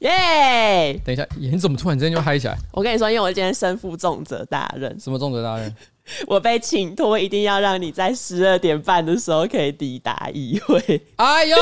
[0.00, 1.00] 耶！
[1.04, 2.56] 等一下，你怎么突然之间就嗨起来？
[2.72, 4.98] 我跟你说，因为我今天身负重责大任。
[4.98, 5.74] 什么重责大任？
[6.26, 11.00] 我被请托，一定要让你在十二点半的时候可以抵达议会。
[11.16, 11.56] 哎呦，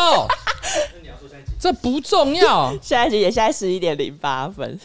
[1.61, 2.75] 这不重要。
[2.81, 4.79] 下一集也现在十一点零八分。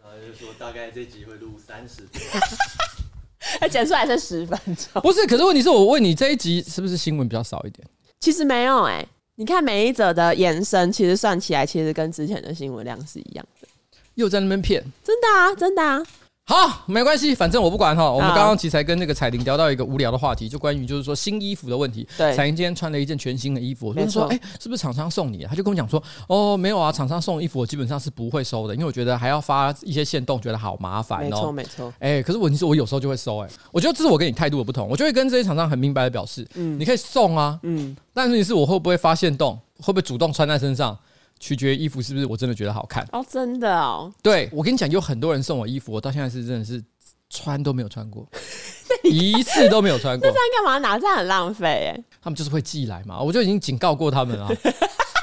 [0.00, 2.40] 然后就说大概这集会录三十分，
[3.60, 5.02] 还剪出来是十分钟。
[5.02, 7.86] 不是，可是问题是我问你，这一集是不是新闻比较少一点？
[8.20, 13.68] 其实没有哎、欸，你看每一则的延伸，其实算起来，其实跟之前的新闻量是一样的。
[14.14, 16.00] 又在那边骗，真的啊，真的啊。
[16.46, 18.12] 好，没关系，反正我不管哈。
[18.12, 22.06] 我们刚刚其实才跟那个彩玲聊到一个无聊的话题，就关于就是说新衣服的问题。
[22.18, 25.46] 对，彩玲今天穿了一件全新的衣服，我就说，哎、欸，是不是厂商送你？
[25.46, 31.22] 他就跟我讲说，哦，没有啊，厂商送衣服我基本上是不会收的，因为我觉得还要发一些限动，觉得好麻烦哦。
[31.22, 31.94] 没错，没错。
[31.98, 40.94] 哎，可是问题是我有时候就会收，哎，我觉得这是我跟你态度的不同，我就会跟这些厂商很明白的表示，嗯，你可以送啊，嗯，但是你是我会不会发现动，会不会主动穿在身上？
[41.40, 44.12] 取决于衣服是不是我真的觉得好看哦，真的哦。
[44.22, 46.82] 对，我跟你讲，有很多人送我衣服，我到现在是真的是
[47.28, 48.26] 穿都没有穿过，
[49.04, 50.26] 一次都没有穿过。
[50.30, 50.98] 这样干嘛拿？
[50.98, 52.04] 这样很浪费哎。
[52.22, 54.48] 他们就是会寄来嘛，我就已经警告过他们了。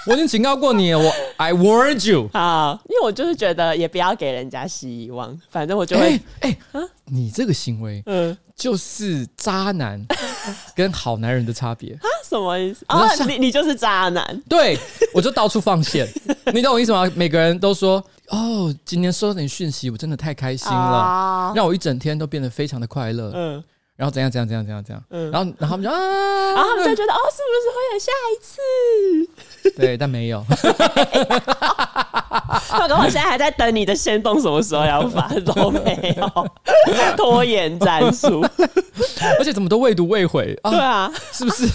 [0.07, 8.38] 我已经警告过你了，我 I warned you 啊，因为我就是觉得也不要给人家希望，反正我就会哎、欸欸、你这个行为嗯。
[8.53, 10.05] 就是渣男
[10.75, 12.05] 跟好男人的差别啊？
[12.30, 12.85] 什么意思？
[12.88, 14.43] 啊，你你就是渣男？
[14.47, 14.77] 对，
[15.16, 16.08] 我就到处放线，
[16.53, 17.11] 你懂我意思吗？
[17.15, 23.31] 每个人都说哦，今天收到你讯息，我真的太开心了，啊、让我一整天都变得非常的快乐。
[23.33, 23.63] 嗯。
[24.02, 28.58] 然后怎样怎样怎样怎样怎样，嗯，然后然后他们就啊，然后他们就觉得哦，是不是会有下一次？
[29.80, 30.43] 对，但没有。
[32.67, 36.47] 他跟我现在还在等你的先动，什么时候要发都没有，
[37.16, 38.41] 拖延战术，
[39.38, 40.71] 而且怎么都未读未回啊？
[40.71, 41.67] 对啊，是不是？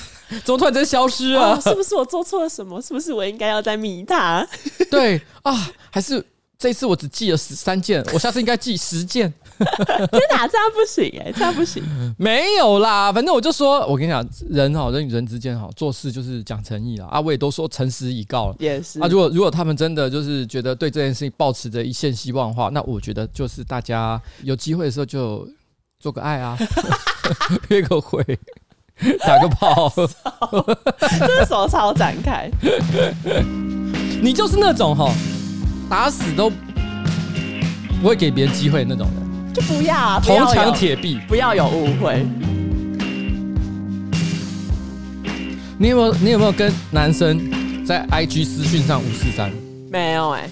[0.44, 1.52] 怎么突然间消失啊？
[1.56, 2.83] 哦，是不是我做错了什么？
[2.83, 4.44] 是不是我应该要再迷他？
[4.90, 6.20] 对啊，还是
[6.58, 9.33] 这次我只寄了十三件，我下次应该寄十件。
[10.10, 11.82] 天哪，这样不行哎、欸，这样不行。
[12.18, 17.06] 没有啦，反正我就说，我跟你讲，人好，人与人之间好，做事就是讲诚意啦。
[17.11, 18.56] 啊，我也都说诚实以告了。
[18.58, 19.00] 也是。
[19.00, 25.48] 啊，如果如果他们真的就是觉得对这件事情抱持着一线希望的话，那我觉得就是大家有机会的时候就
[25.98, 26.56] 做个爱啊，
[27.68, 28.22] 约个会，
[29.24, 29.92] 打个炮，
[30.98, 32.50] 这是手超展开。
[34.20, 35.12] 你就是那种哈，
[35.89, 36.50] 打死都
[38.00, 39.26] 不会给别人机会的那种人。
[39.56, 40.20] 就不要啊！
[40.22, 42.27] 铜墙铁壁，不要有误会。
[45.78, 46.14] 你有没有？
[46.20, 47.40] 你有没有跟男生
[47.86, 49.50] 在 IG 私讯上五四三？
[49.90, 50.50] 没有哎、欸。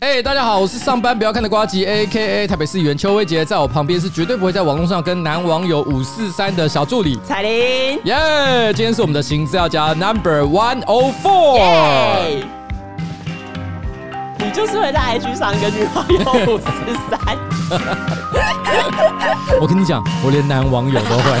[0.00, 8.00] 哎、欸，大家好，我是上班不要看的瓜吉，AKA 台北市议员邱威杰，在我旁边是绝对不会在网络上跟男网友五四三的小助理彩玲。
[8.04, 12.61] 耶今天是我们的新资料夹 Number One O Four。
[14.44, 16.18] 你就是会在 IG 上跟女网友
[16.54, 16.64] 五十
[17.08, 17.18] 三。
[19.60, 21.38] 我跟你讲，我连男网友都会。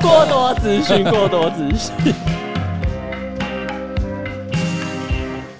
[0.00, 2.14] 过多资讯，过多资讯。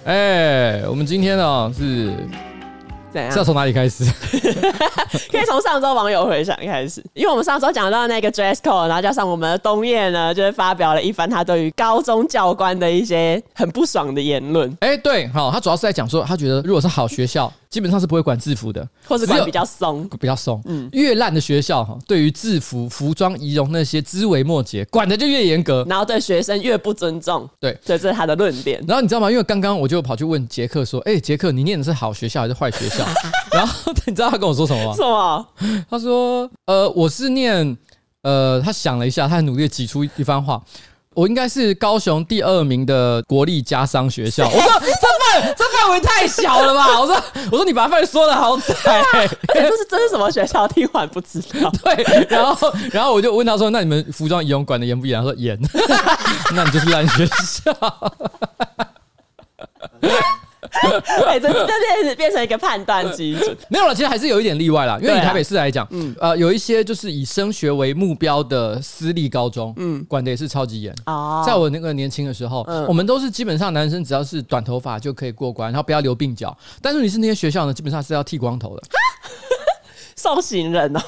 [0.05, 2.13] 哎，我们今天呢是。
[3.31, 4.05] 是要从哪里开始？
[5.31, 14.71] 可以从上周网友回想开始，因为我们上周讲到那个 dress code，然后加上我们的东叶呢，就是发表了一番他对于高中教官的一些很不爽的言论。
[14.81, 20.63] 哎、欸，对，好，他主要是在讲说，他觉得如果是好学校，基本上是不会管制服的，或者管比较松，比较松。
[20.67, 27.51] 嗯，越烂的学校哈，对于制服、服装、仪容那些枝微末节，管的就越严格，然后对学生越不尊重。
[27.59, 28.81] 对，所以这是他的论点。
[28.87, 29.29] 然后你知道吗？
[29.29, 33.05] 因为刚刚我就跑去问杰克说：“哎、欸，杰克，你念的是好学校还是坏学校？”
[33.51, 34.95] 然后你知道他跟我说什么吗？
[34.95, 35.85] 什么？
[35.91, 37.77] 他说：“呃，我是念……
[38.23, 40.63] 呃，他想了一下，他很努力的挤出一番话。
[41.15, 44.47] 我应该是高雄第二名的国立家商学校。
[44.51, 44.87] 我说这
[45.41, 46.87] 范这范围太小了吧？
[47.01, 47.17] 我说
[47.53, 48.75] 我说你把范围说的好窄，
[49.15, 50.67] 欸，这是这是什么学校？
[50.69, 51.71] 听完不知道。
[51.83, 55.19] 对，然后然后我就问他说：那你们服装仪容管的严不严？
[55.21, 55.59] 他说严。
[56.55, 57.73] 那你就是烂学校。”
[61.27, 61.67] 哎，这这
[62.03, 63.95] 变变成一个判断基准， 没有了。
[63.95, 70.95] 其实还是有一点例外啦，因为以台北市来讲，嗯，呃，有一些就是以升学为目标的私立高中，嗯，管的也是超级严。
[71.07, 76.57] 哦，在我那个年轻的时候，我们都是基本上男生只要是短头发就可以过关，然后不要留鬓角。
[76.83, 78.83] 但是你是那些学校呢，基本上是要剃光头的，
[80.17, 81.01] 受刑人哦。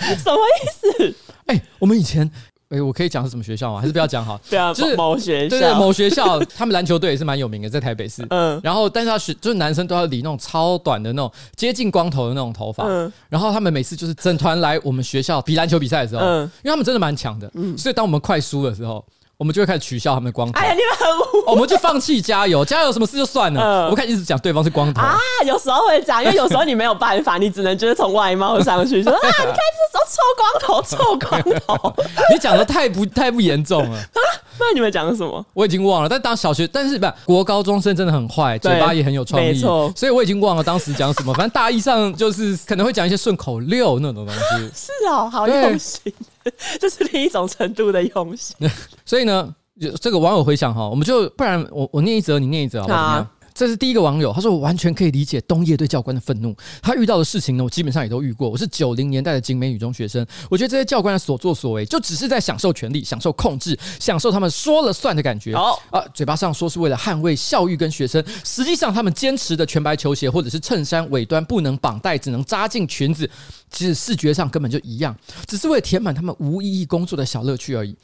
[0.00, 1.14] 什么意思？
[1.46, 2.30] 哎，我们以前。
[2.70, 3.80] 哎、欸，我可以讲是什么学校吗？
[3.80, 4.38] 还是不要讲好？
[4.50, 8.26] 对啊，就是某学校，对，对对，某学校，他们篮球队也是蛮有名的，在台北市。
[8.28, 12.84] 嗯，然后但是他学就是男生都要理那种超短的那种接近光头的那种头发。
[12.86, 19.02] 嗯，然后他们每次就是整团来我们学校比篮球比赛的时候，嗯，因为他们真的蛮强的，嗯，所以当我们快输的时候，
[19.38, 20.58] 我们就会开始取笑他们的光头。
[20.58, 23.62] 哎呀，你们很无、哦，我们就放弃加油，加油什么事就算了。
[23.62, 31.94] 嗯、我们开始一直讲对方是光头啊，有时候会这样，因为有时候你没有办法，你只能就是从外貌上去说啊，你看这种臭光头，臭光头。
[32.32, 34.00] 你讲的太不太不严重了。
[34.60, 35.46] 那你们讲的什么？
[35.54, 36.08] 我已经忘了。
[36.08, 39.92] 但当小学，但是不，国高中生真的很坏，嘴巴也很有创意，没错。
[39.94, 41.32] 所以我已经忘了当时讲什么。
[41.32, 44.40] 反正大意上就是可能会讲一些顺口溜那种东西。
[44.74, 46.12] 是哦，好用心，
[46.80, 48.56] 这是另一种程度的用心。
[49.04, 49.54] 所以呢，
[50.00, 53.26] 这个网友回想哈，我们就不然我我念一则，你念一则好不好？
[53.58, 56.54] 这是第一个网友，他说我完全可以理解东叶对教官的愤怒。
[56.80, 58.48] 他遇到的事情呢，我基本上也都遇过。
[58.48, 65.56] 我是九零年代的景美女中学生，我觉得这些教官的所作所为，就只是在享受权力、享受控制、享受他们说了算的感觉。
[65.56, 73.28] 好啊，嘴巴上说是为了捍卫校誉跟学生，实际上他们坚持的全白球鞋或者是衬衫尾端不能绑带，只能扎进裙子，
[73.72, 75.12] 其实视觉上根本就一样，
[75.48, 77.96] 只是为了填满他们无意义工作的小乐趣而已。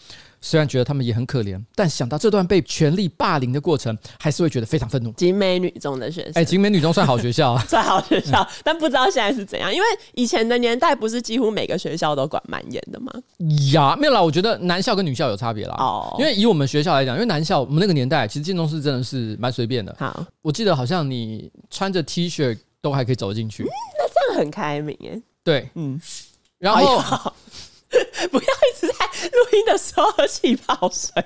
[0.45, 5.11] 虽然觉得他们也很可怜，但想到这段被权力霸凌的过程，还是会觉得非常愤怒。
[5.13, 9.75] 景美女中的学生，哎，景美女中算好学校啊， 算好学校，嗯、 但不知道现在是怎样。
[9.75, 13.11] 因为以前的年代，不是几乎每个学校都管蛮严的吗？
[13.73, 15.75] 呀，没有啦，我觉得男校跟女校有差别啦。
[15.79, 19.97] 哦，因为以我们学校来讲，因为男校我们那个年代，其实建中是真的是蛮随便的。
[19.99, 23.67] 好，我记得好像你穿着 T 恤都还可以走进去，嗯、
[23.99, 25.19] 那这样很开明耶。
[25.43, 25.99] 对，嗯，
[26.59, 26.99] 然后。
[26.99, 27.33] 哎
[28.31, 31.25] 不要一直在录音的时候喝气泡水，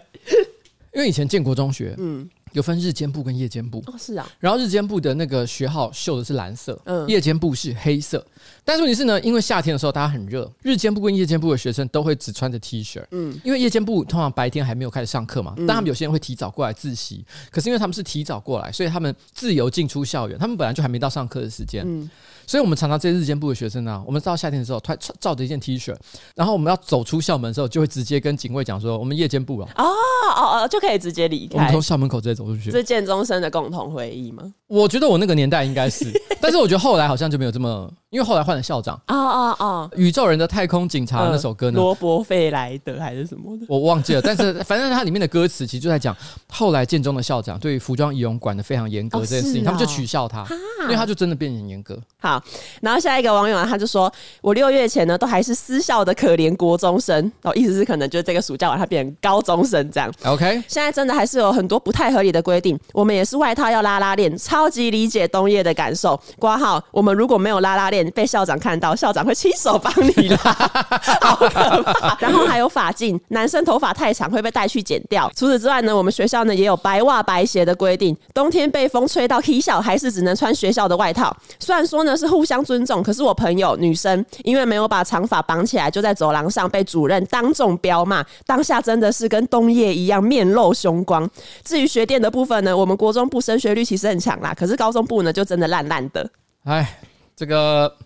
[0.95, 3.83] 因为以前建国中学，嗯，有分日间部跟夜间部。
[3.87, 8.25] 哦，是啊，然后日间部的那个学号绣的是蓝色，嗯，夜间部是黑色。
[8.65, 22.11] 但是问题是呢，因为夏天的时候大家很热，日间部跟夜间部的学生都会只穿着 T 恤，嗯，因为夜间部通常白天还没有开始上课嘛，但他们有些人会提早过来自习，可是因为他们是提早过来，所以他们自由进出校园，他们本来就还没到上课的时间，嗯。
[22.49, 25.95] 所以，我们常常这些日间部的学生呢，我们到夏天的时候，穿照着一件 T 恤，
[26.35, 31.57] 然后我们要走出校门的时候，就会直接跟警卫讲说：“我们夜间部啊。”哦哦哦，就可以直接离开。
[31.57, 32.71] 我们从校门口直接走出去。
[32.71, 34.43] 是建中生的共同回忆吗？
[34.67, 36.11] 我觉得我那个年代应该是，
[36.41, 38.95] 但是我觉得后来好像就没有这么，因为后来换了校长。
[39.09, 41.79] 哦哦哦，宇宙人的太空警察那首歌呢？
[41.79, 43.67] 罗伯费莱德还是什么的？
[43.69, 44.23] 我忘记了。
[44.23, 46.17] 但是反正它里面的歌词其实就在讲，
[46.49, 50.47] 后来建中的校长对于服装仪容管的非常严格这件事情，他们就取笑他，
[50.83, 51.99] 因为他就真的变得很严格。
[52.21, 52.43] 好，
[52.81, 60.11] 然后下一个网友啊，他就说：“我六月前呢，都还是私校的可怜国中生哦，意思是可能就是这个暑假完他变成高中生这样。
[60.25, 62.79] ”OK，现在真的还是有很多不太合理的规定。
[62.93, 66.19] 我们也是外套要拉拉链，超级理解冬夜的感受。
[66.39, 70.39] 挂号，我们如果没有拉拉链，被校长看到，校长会亲手帮你拉，
[71.23, 71.49] 好可
[71.83, 72.17] 怕。
[72.21, 75.31] 然后还有发禁，男生头发太长会被带去剪掉。
[75.37, 81.37] 除此之外呢，我们学校呢也有白袜白鞋的规定，冬天被风吹到踢小，还是只能穿学校的外套。
[81.59, 91.29] 虽然说呢是互相尊重，可是我朋友女生因为没有把长发绑起来，就在走廊上被主任当众彪骂，当下真的是跟冬夜一样面露凶光。
[91.65, 96.29] 至于学电的部分呢，我们国中部升学率其实很强啦，可是高中部呢就真的烂烂的。
[96.65, 96.99] 哎，
[97.39, 97.97] 这个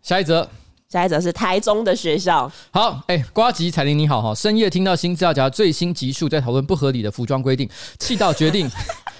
[0.00, 0.48] 下一则，
[0.88, 2.50] 下一则是台中的学校。
[2.70, 7.68] 好，哎，瓜吉彩玲你好哈，深夜听到新资料夹最新集数在讨论不合理的服装规定，
[7.98, 8.66] 气到决定。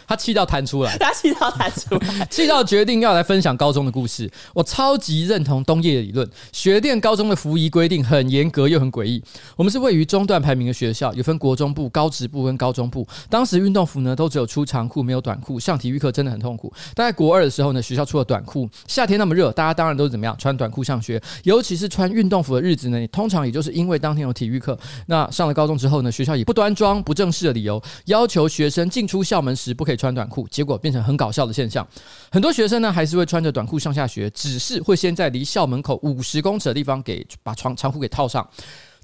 [0.07, 4.31] 他气到弹出来， 他气到弹出来， 气到决定要来分享高中的故事。
[4.53, 9.23] 我超级认同东叶的理论，学电高中的服仪规定很严格又很诡异。
[9.57, 13.07] 我们是位于中段排名的学校，有分国中部、高职部跟高中部。
[13.29, 16.73] 当时运动服呢都只有出长裤没有短裤，上体育课真的很痛苦。
[16.95, 21.21] 大概国二的时候呢，学校出了短裤，夏天那么热，大家当然都是怎么样穿短裤上学。
[21.45, 24.79] 尤其是穿运动服的日子呢，通常也就是因为当天有体育课。
[25.07, 31.87] 那上了高中之后呢，学校以不端庄、不正式的理由，要求学生进出校门时不可以穿短裤，结果变成很搞笑的现象。
[32.31, 38.49] 很多学生呢，还是会穿着短裤上下学，只是会先在离校门口五十公尺的地方给把长长裤给套上。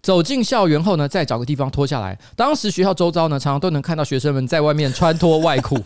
[0.02, 2.18] 走进校园后呢，再找个地方脱下来。
[2.34, 5.76] 当时学校周遭呢，常常都能看到学生们在外面穿脱外裤。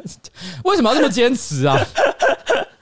[0.64, 1.78] 为什么要这么坚持啊？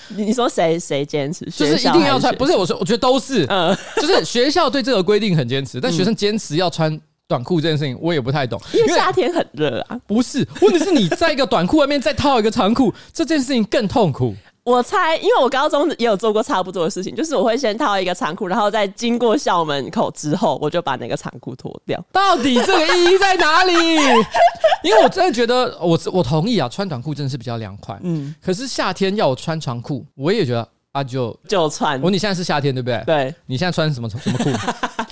[0.09, 1.45] 你说谁谁坚持？
[1.47, 2.35] 就是一定要穿？
[2.35, 3.47] 不是我说，我觉得都是。
[3.49, 7.01] 嗯，就是学校对这个规定很坚持，但学生坚持要穿。
[7.33, 9.99] 短裤这件事情我也不太懂，因为夏天很热啊。
[10.07, 14.35] 不是，问题是你在一个短裤外面再套一个长裤，这件事情更痛苦。
[14.65, 21.99] 我猜，因为我高中也有做过差不多的事情，就是我会先套一个长裤，然后在经过校门口之后，我就把那个长裤脱掉。
[22.13, 23.73] 到底这个意义在哪里？
[24.85, 27.99] 因为我真的觉得，我我同意啊，穿短裤真的是比较凉快。
[28.03, 30.69] 嗯，可是夏天要我穿长裤，我也觉得。
[30.93, 33.03] 啊就就穿，我你现在是夏天对不对？
[33.07, 34.51] 对，你现在穿什么什么裤？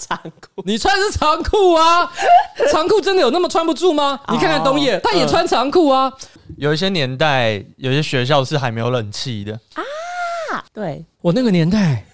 [0.01, 0.63] 长裤。
[0.65, 2.11] 你穿的是长裤啊？
[2.73, 4.19] 长裤真的有那么穿不住吗？
[4.31, 6.13] 你看看东叶，他也穿长裤啊。
[6.57, 9.83] 有一些年代，有些学校是还没有冷气的啊。
[10.73, 12.05] 对，我那个年代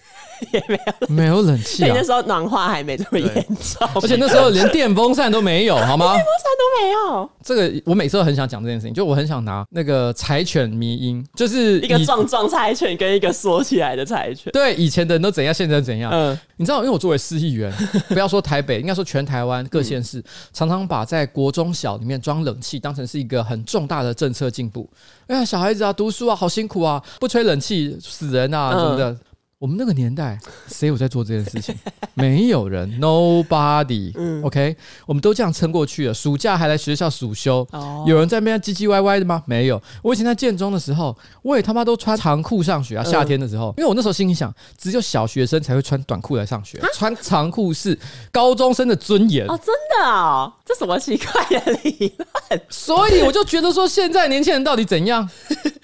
[0.52, 1.93] 也没有没有冷气啊。
[1.95, 6.12] 那时候暖化还没这么严重， 而且那时候连电风扇都没有，好吗？
[6.14, 7.31] 电风扇都没有。
[7.43, 14.50] 这个我每次都很想讲这件事情，就我很想拿那个柴犬迷音，就是一个壮壮柴犬跟一个缩起来的柴犬。
[14.52, 16.11] 对，以前的人都怎样，现在怎样？
[16.12, 17.73] 嗯，你知道，因为我作为市议员，
[18.09, 24.88] 不要说台北，应该说全台湾各县市，嗯、常常把在国中小里面装冷气当成是一个很重大的政策进步。
[25.28, 29.11] 哎呀，小孩子啊，读书啊，好辛苦啊，不吹冷气死人啊，什么的。
[29.11, 29.19] 嗯
[29.59, 31.75] 我们那个年代，谁有在做这件事情？
[32.13, 34.13] 没有人，Nobody。
[34.17, 36.13] 嗯，OK，我们都这样撑过去了。
[36.13, 39.43] 暑假还来学校暑修，哦、有人在那边唧唧歪歪的吗？
[39.47, 39.83] 没有。
[40.03, 43.03] 我以前在建中的时候，我也他妈都穿长裤上学啊。
[43.05, 47.99] 夏天的时候，嗯、因为我那时候心里想，只有小学生才会穿短裤来上学，穿长裤是
[48.31, 49.47] 高中生的尊严。
[49.47, 52.63] 哦，真的哦，这什么奇怪的理论？
[52.69, 55.27] 所以我就觉得说，现在年轻人到底怎样？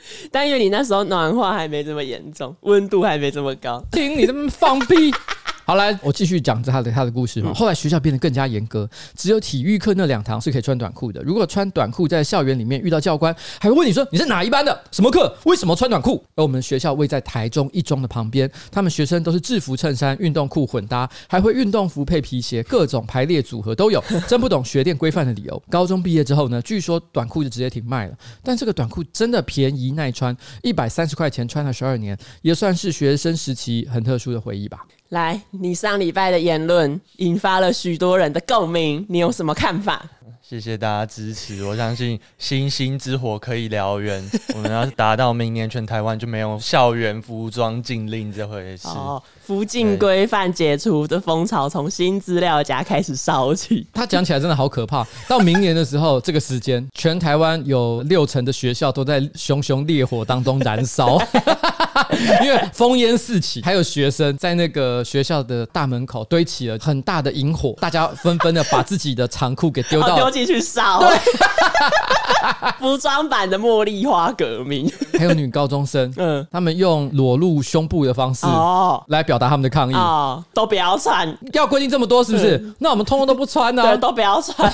[0.30, 5.12] 但因为你那时候暖化还没这么严重，温度还没这么高，听你这么放屁。
[5.64, 7.52] 好，来，我继续讲他的他的故事嘛。
[7.54, 11.23] 后来学校变得更加严格，只有体育课那两堂是可以穿短裤的。
[11.23, 16.23] 如果穿短裤在校园里面遇到教官，还会问你说你是哪一班的，什么课，为什么穿短裤？
[16.35, 24.02] 而我们学校位在台中一中的旁边，他们学生都是制服衬衫、运动裤混搭，还会运动服配皮鞋，各种排列组合都有。
[24.26, 25.62] 真不懂学店规范的理由。
[25.71, 28.19] 高中毕业之后呢，据说短裤就直接停卖了。
[28.42, 34.85] 但这个短裤真的便宜耐穿，一百三十块钱穿了十二年，也算是学生时期很特殊的回忆吧。
[35.12, 40.02] 来，你上礼拜的言论引发了许多人的共鸣，你有什么看法？
[40.52, 44.23] 谢谢大家支持，我相信星星之火可以燎原。
[44.54, 48.87] 我们要达到明年全台湾就没有校园服装禁令这回事。
[48.88, 53.87] 哦，服禁规范解除的风潮从新资料夹开始烧起。
[53.94, 55.02] 他讲起来真的好可怕。
[55.26, 61.18] 到明年的时候，这个时间，全台湾有六成的学校都在熊熊烈火当中燃烧。
[62.42, 71.00] 因为烽烟四起，还有学生在那个学校的大门口堆起了很大的萤火，大家纷纷的把自己的长裤给丢到丢进去烧。
[71.00, 71.18] 对，
[72.78, 74.90] 服装版的茉莉花革命。
[75.18, 82.56] 还有女高中生，嗯，他们用裸露胸部的方式哦来表达他们的抗议哦，都不要穿，要规定这么多是不是？
[82.56, 84.72] 嗯、那我们通通都不穿呢、都不要穿。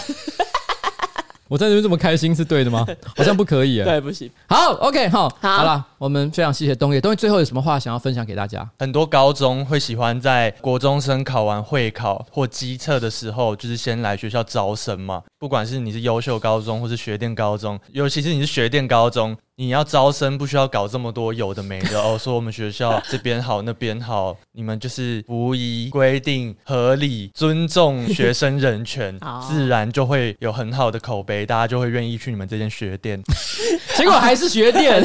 [1.48, 2.86] 我在这边这么开心是对的吗？
[3.16, 3.84] 好像不可以啊。
[3.88, 4.30] 对，不行。
[4.48, 7.00] 好，OK，好，好了，我们非常谢谢东野。
[7.00, 8.68] 东野最后有什么话想要分享给大家？
[8.78, 15.22] 很多高中会喜欢在国中生考完会考或基测的时候，就是先来学校招生嘛。
[15.40, 19.36] 不管是你是优秀高中或是学店高中，尤其是你是学店高中。
[19.60, 33.20] 你要招生不需要搞这么多有的没的 哦，说我们学校这边好那边好，你们就是无疑规定合理，尊重学生人权， 自然就会有很好的口碑，大家就会愿意去你们这间学店。
[33.98, 35.04] 结果还是学店，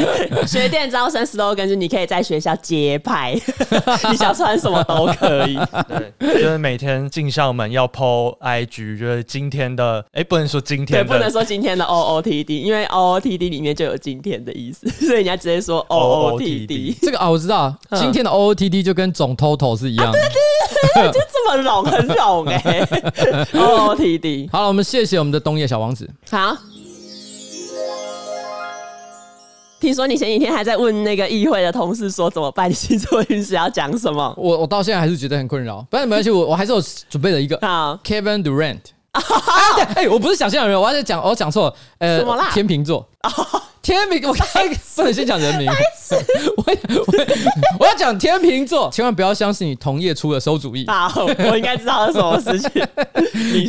[0.46, 3.38] 学店招生 slogan 就你可以在学校街拍，
[4.10, 5.58] 你想穿什么都可以。
[6.18, 13.52] 对，就是每天进校门要 po IG，就是今天的，哎、欸，不能说今天的，对，不能说今天的 OOTD，因为 OOTD。
[13.52, 16.96] 里面就有今天的意思， 所以人家直接说 O O T D。
[17.02, 23.46] 这个啊，我知道，今天的 O O T D 就跟总 total 是一样的，啊、对对对，就这么冗，很冗哎、欸。
[23.58, 24.48] O O T D。
[24.50, 26.08] 好了，我们谢谢我们的东野小王子。
[26.30, 26.56] 好，
[29.82, 32.70] 听说你前几天还在问那个议会的同事说怎么办？
[32.70, 34.32] 你星座运势要讲什么？
[34.38, 35.84] 我我到现在还是觉得很困扰。
[35.90, 37.56] 不然没关系，我我还是有准备了一个。
[37.66, 38.78] 啊，Kevin Durant。
[39.10, 39.20] 啊，
[39.74, 42.48] 对，哎，我不是想象人，我要在讲，我讲错了，呃，什么啦？
[42.54, 43.04] 天秤座。
[43.82, 45.68] 天秤，我开 不能先讲人名。
[46.56, 47.04] 我我
[47.80, 50.86] 我要讲天秤座，千万不要相信你同业出的馊主意。
[50.86, 52.70] 好，我应该知道是什么事情。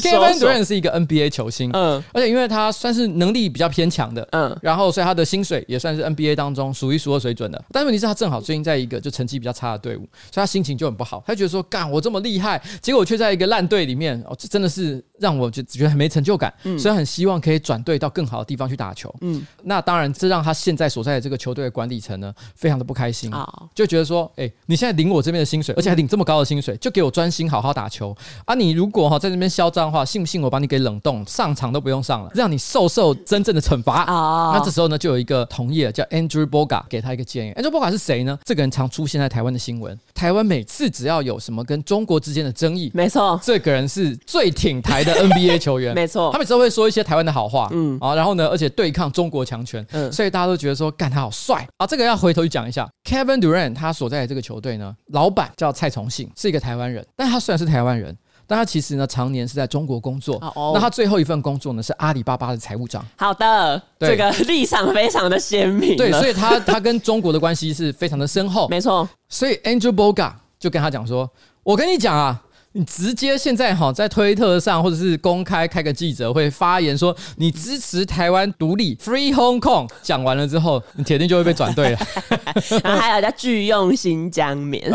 [0.02, 7.64] Kevin Durant 是一个 NBA 球星，嗯，而且因为他算是能力比较偏强的，嗯，然后所以他的薪水也算是 NBA 当中数一数二水准的。
[7.72, 10.02] 但问题是，他正好最近在一个就成绩比较差的队伍，
[10.32, 11.24] 所以他心情就很不好。
[11.26, 16.54] 他觉得说，干我这么厉害，结果我却在一个烂队里面，哦，这真的是让我就觉得很没成就感。
[16.66, 19.12] 嗯，所以很希望可以转队到更好的地方去打球。
[19.22, 20.04] 嗯，那当然。
[20.14, 23.32] 这让他现在所在的这个球队的管理层呢，非常的不开心，
[23.74, 28.16] 就觉得说，哎，你现在领我这边的薪水，而且还领这么高的薪水，就给我专心好好打球
[28.46, 28.54] 啊！
[28.54, 34.52] 你如果哈在这边嚣张的话，信不信我把你给冷冻，上场都不用上了，让你受受真正的惩罚啊！
[34.54, 37.52] 那这时候呢，就有一个同业叫 Andrew Bogut 给他一个建议。
[37.54, 38.38] Andrew Bogut 是谁呢？
[38.46, 50.12] 这个人常出现在台湾的新闻，台湾每次只要有什么跟中国之间的争议，没错，这个人是最挺台的 NBA 球员，没错，他每次都会说一些台湾的好话，嗯啊，然后呢，而且对抗中国强权，嗯。
[50.12, 51.88] 所以大家都觉得说，干他好帅啊！
[51.88, 57.06] 这个要回头去讲一下，Kevin Durant 他所在的这个球队呢，老板叫蔡崇信，是一个台湾人。
[57.16, 58.16] 但他虽然是台湾人，
[58.54, 60.36] 但他其实呢，常年是在中国工作。
[60.54, 63.04] 哦，那他最后一份工作呢，是阿里巴巴的财务长。
[63.18, 65.98] 好的，这个立场非常的鲜明。
[65.98, 68.68] 对，所以他他跟中国的关系是非常的深厚。
[68.68, 71.28] 没错，所以 Andrew Bogut 就跟他讲说
[71.64, 72.40] ：“我跟你讲啊。”
[72.76, 82.00] 你直接现在哈在推特上或者是公开开个记者会发言说你支持台湾独立 Free Hong Kong，讲完了之后你铁定就会被转队了。
[82.84, 84.92] 然后还有叫拒用新疆棉，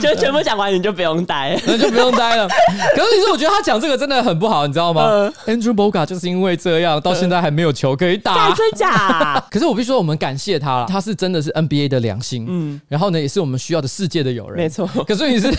[0.00, 2.48] 就全部讲完你就不用待了，那就不用待了。
[2.48, 9.38] 可是你说我觉得他讲这个真的很不好，你知道吗、呃、？Andrew Bogut 就是因为这样到现在还没有球可以打， 真假？
[9.52, 14.86] 可是我必须说我们感谢他了，他是真的是 NBA 的良心，嗯，然后呢也是我们需要的世界的友人，没错。
[15.06, 15.52] 可是你是。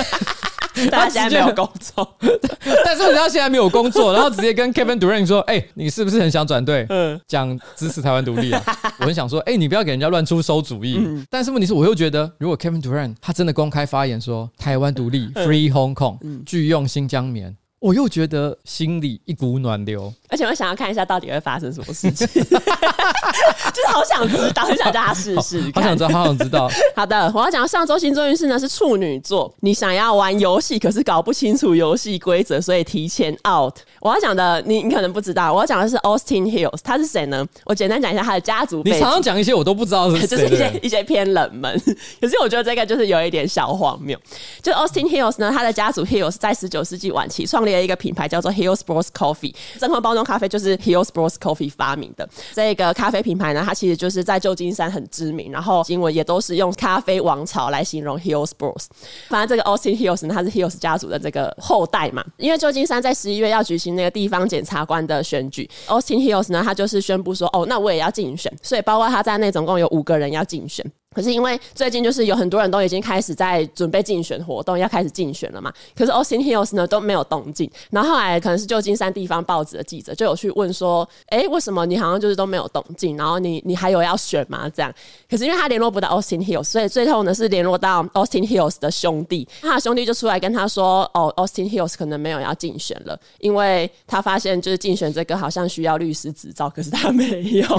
[0.91, 2.15] 他现在没有工作，
[2.83, 6.85] 但是他现在没有工作，然后直接跟 Kevin Durant 说：“哎、欸，你是不是很想转队？
[6.89, 8.61] 嗯，讲支持台湾独立啊？”
[8.99, 10.97] 我很想说：“哎、欸，你不要给人家乱出馊主意。
[10.99, 17.55] 嗯”但是问题是，我又觉得，如果 Kevin Durant 他真的公开发言说台湾独立 Free Hong Kong，拒用新疆棉。
[17.83, 26.71] 我又觉得心里一股暖流，而且我想要看一下到底会发生什么事情， 就是好想知道，很想叫他试试，好想知道，好想知道。
[26.95, 33.75] 好的，我要讲上周星座运势呢是处女座，你想要玩游戏，可是搞不清楚游戏规则，所以提前 out。
[33.99, 37.45] 我要讲的，你你可能不知道，我要讲的是 Austin Hills，他是谁呢？
[37.65, 38.97] 我简单讲一下他的家族背景。
[38.97, 41.77] 你常常讲一些我都不知道是谁，就是一些一些偏冷门，
[42.21, 44.17] 可是我觉得这个就是有一点小荒谬。
[44.61, 52.27] 就 Austin Hills 呢，他的家族 Hills 在十九世纪晚期创立的一个品牌，叫做 Hills Bros Coffee，真空包装咖啡就是 Hills Bros Coffee 发明的。
[52.53, 58.85] 这个咖啡品牌呢，它其实就是在旧金山很知名，然后新闻也都是用咖啡王朝来形容 Hills Bros。
[59.29, 62.23] 反正这个 Austin Hills 呢，他是 Hills 家族的这个后代嘛。
[62.37, 70.85] 因为旧金山在十一月要举行那个地方检察官的选举，Austin Hills 呢，他就是宣布说，哦，那我也要竞选，所以包括他在内，总共有五个人要竞选。
[71.13, 75.71] 可是因为最近就是有很多人都已经开始在准备竞选活动，要开始竞选了嘛。
[75.95, 77.69] 可是 Austin Hills 呢都没有动静。
[77.89, 83.15] 然后后来可能是旧金山地方报纸的记者就有去问说：“哎、欸，为什么你好像就是都没有动静？
[83.15, 84.91] 然后你你还有要选吗？”这样。
[85.29, 89.47] 可是因为他联络不到 Austin Hills，所以最后呢是联络到 Austin Hills 的兄弟。
[89.61, 97.67] 他的兄弟就出来跟他说：“哦，Austin Hills 可能没有要竞选了，因为他发现就是竞选这个好像需要律师执照，可是他没有。”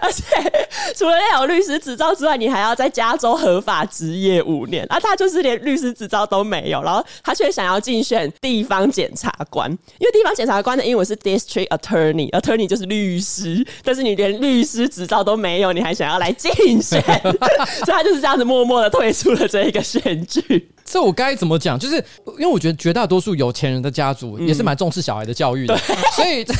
[0.00, 0.22] 而且
[0.96, 4.84] 除了要有律师执照之外，你还要在加州合法执业五年。
[4.88, 17.02] 啊，他就是连律师执照都没有，然后他却想要竞选地方检察官，因为地方检察官的英文是 District Attorney，Attorney 就是律师，但是你连律师执照都没有，你还想要来竞选，
[17.84, 20.70] 所以他就是这样子默默的退出了这一个选举。
[20.84, 21.78] 这我该怎么讲？
[21.78, 21.96] 就是
[22.38, 26.44] 因为我觉得绝大多数有钱人的家族也是蛮重视小孩的教育的，嗯、所以。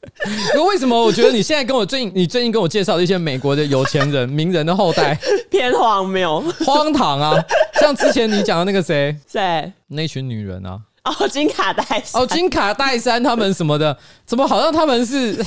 [0.68, 5.18] 为什么我觉得你现在跟我最近，你最近跟我介绍的一些美国的有钱人、名人的后代
[5.50, 7.34] 偏荒谬、荒唐啊？
[7.80, 9.14] 像之前你讲的那个谁？
[9.26, 9.72] 谁？
[9.88, 10.80] 那群女人啊？
[11.04, 12.20] 哦，金卡戴珊。
[12.20, 15.36] 哦，金卡戴珊他们什么的，怎么好像他们是？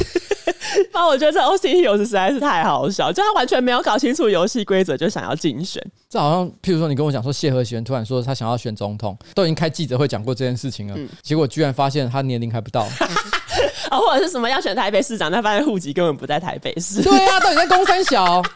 [0.91, 5.81] 那我觉得这 Austin Hills 实在是太好笑，就他完全没有搞清楚游戏规则就想要竞选。
[6.09, 12.87] 这好像，譬如说你跟我讲说谢和弦突然说他想要选总统，都已经开记者会讲过这件事情了，嗯、结果居然发现他年龄还不到。
[13.89, 17.01] 啊，或者是什么要选台北市长，但发现户籍根本不在台北市。
[17.01, 18.41] 对啊，到底在公三小。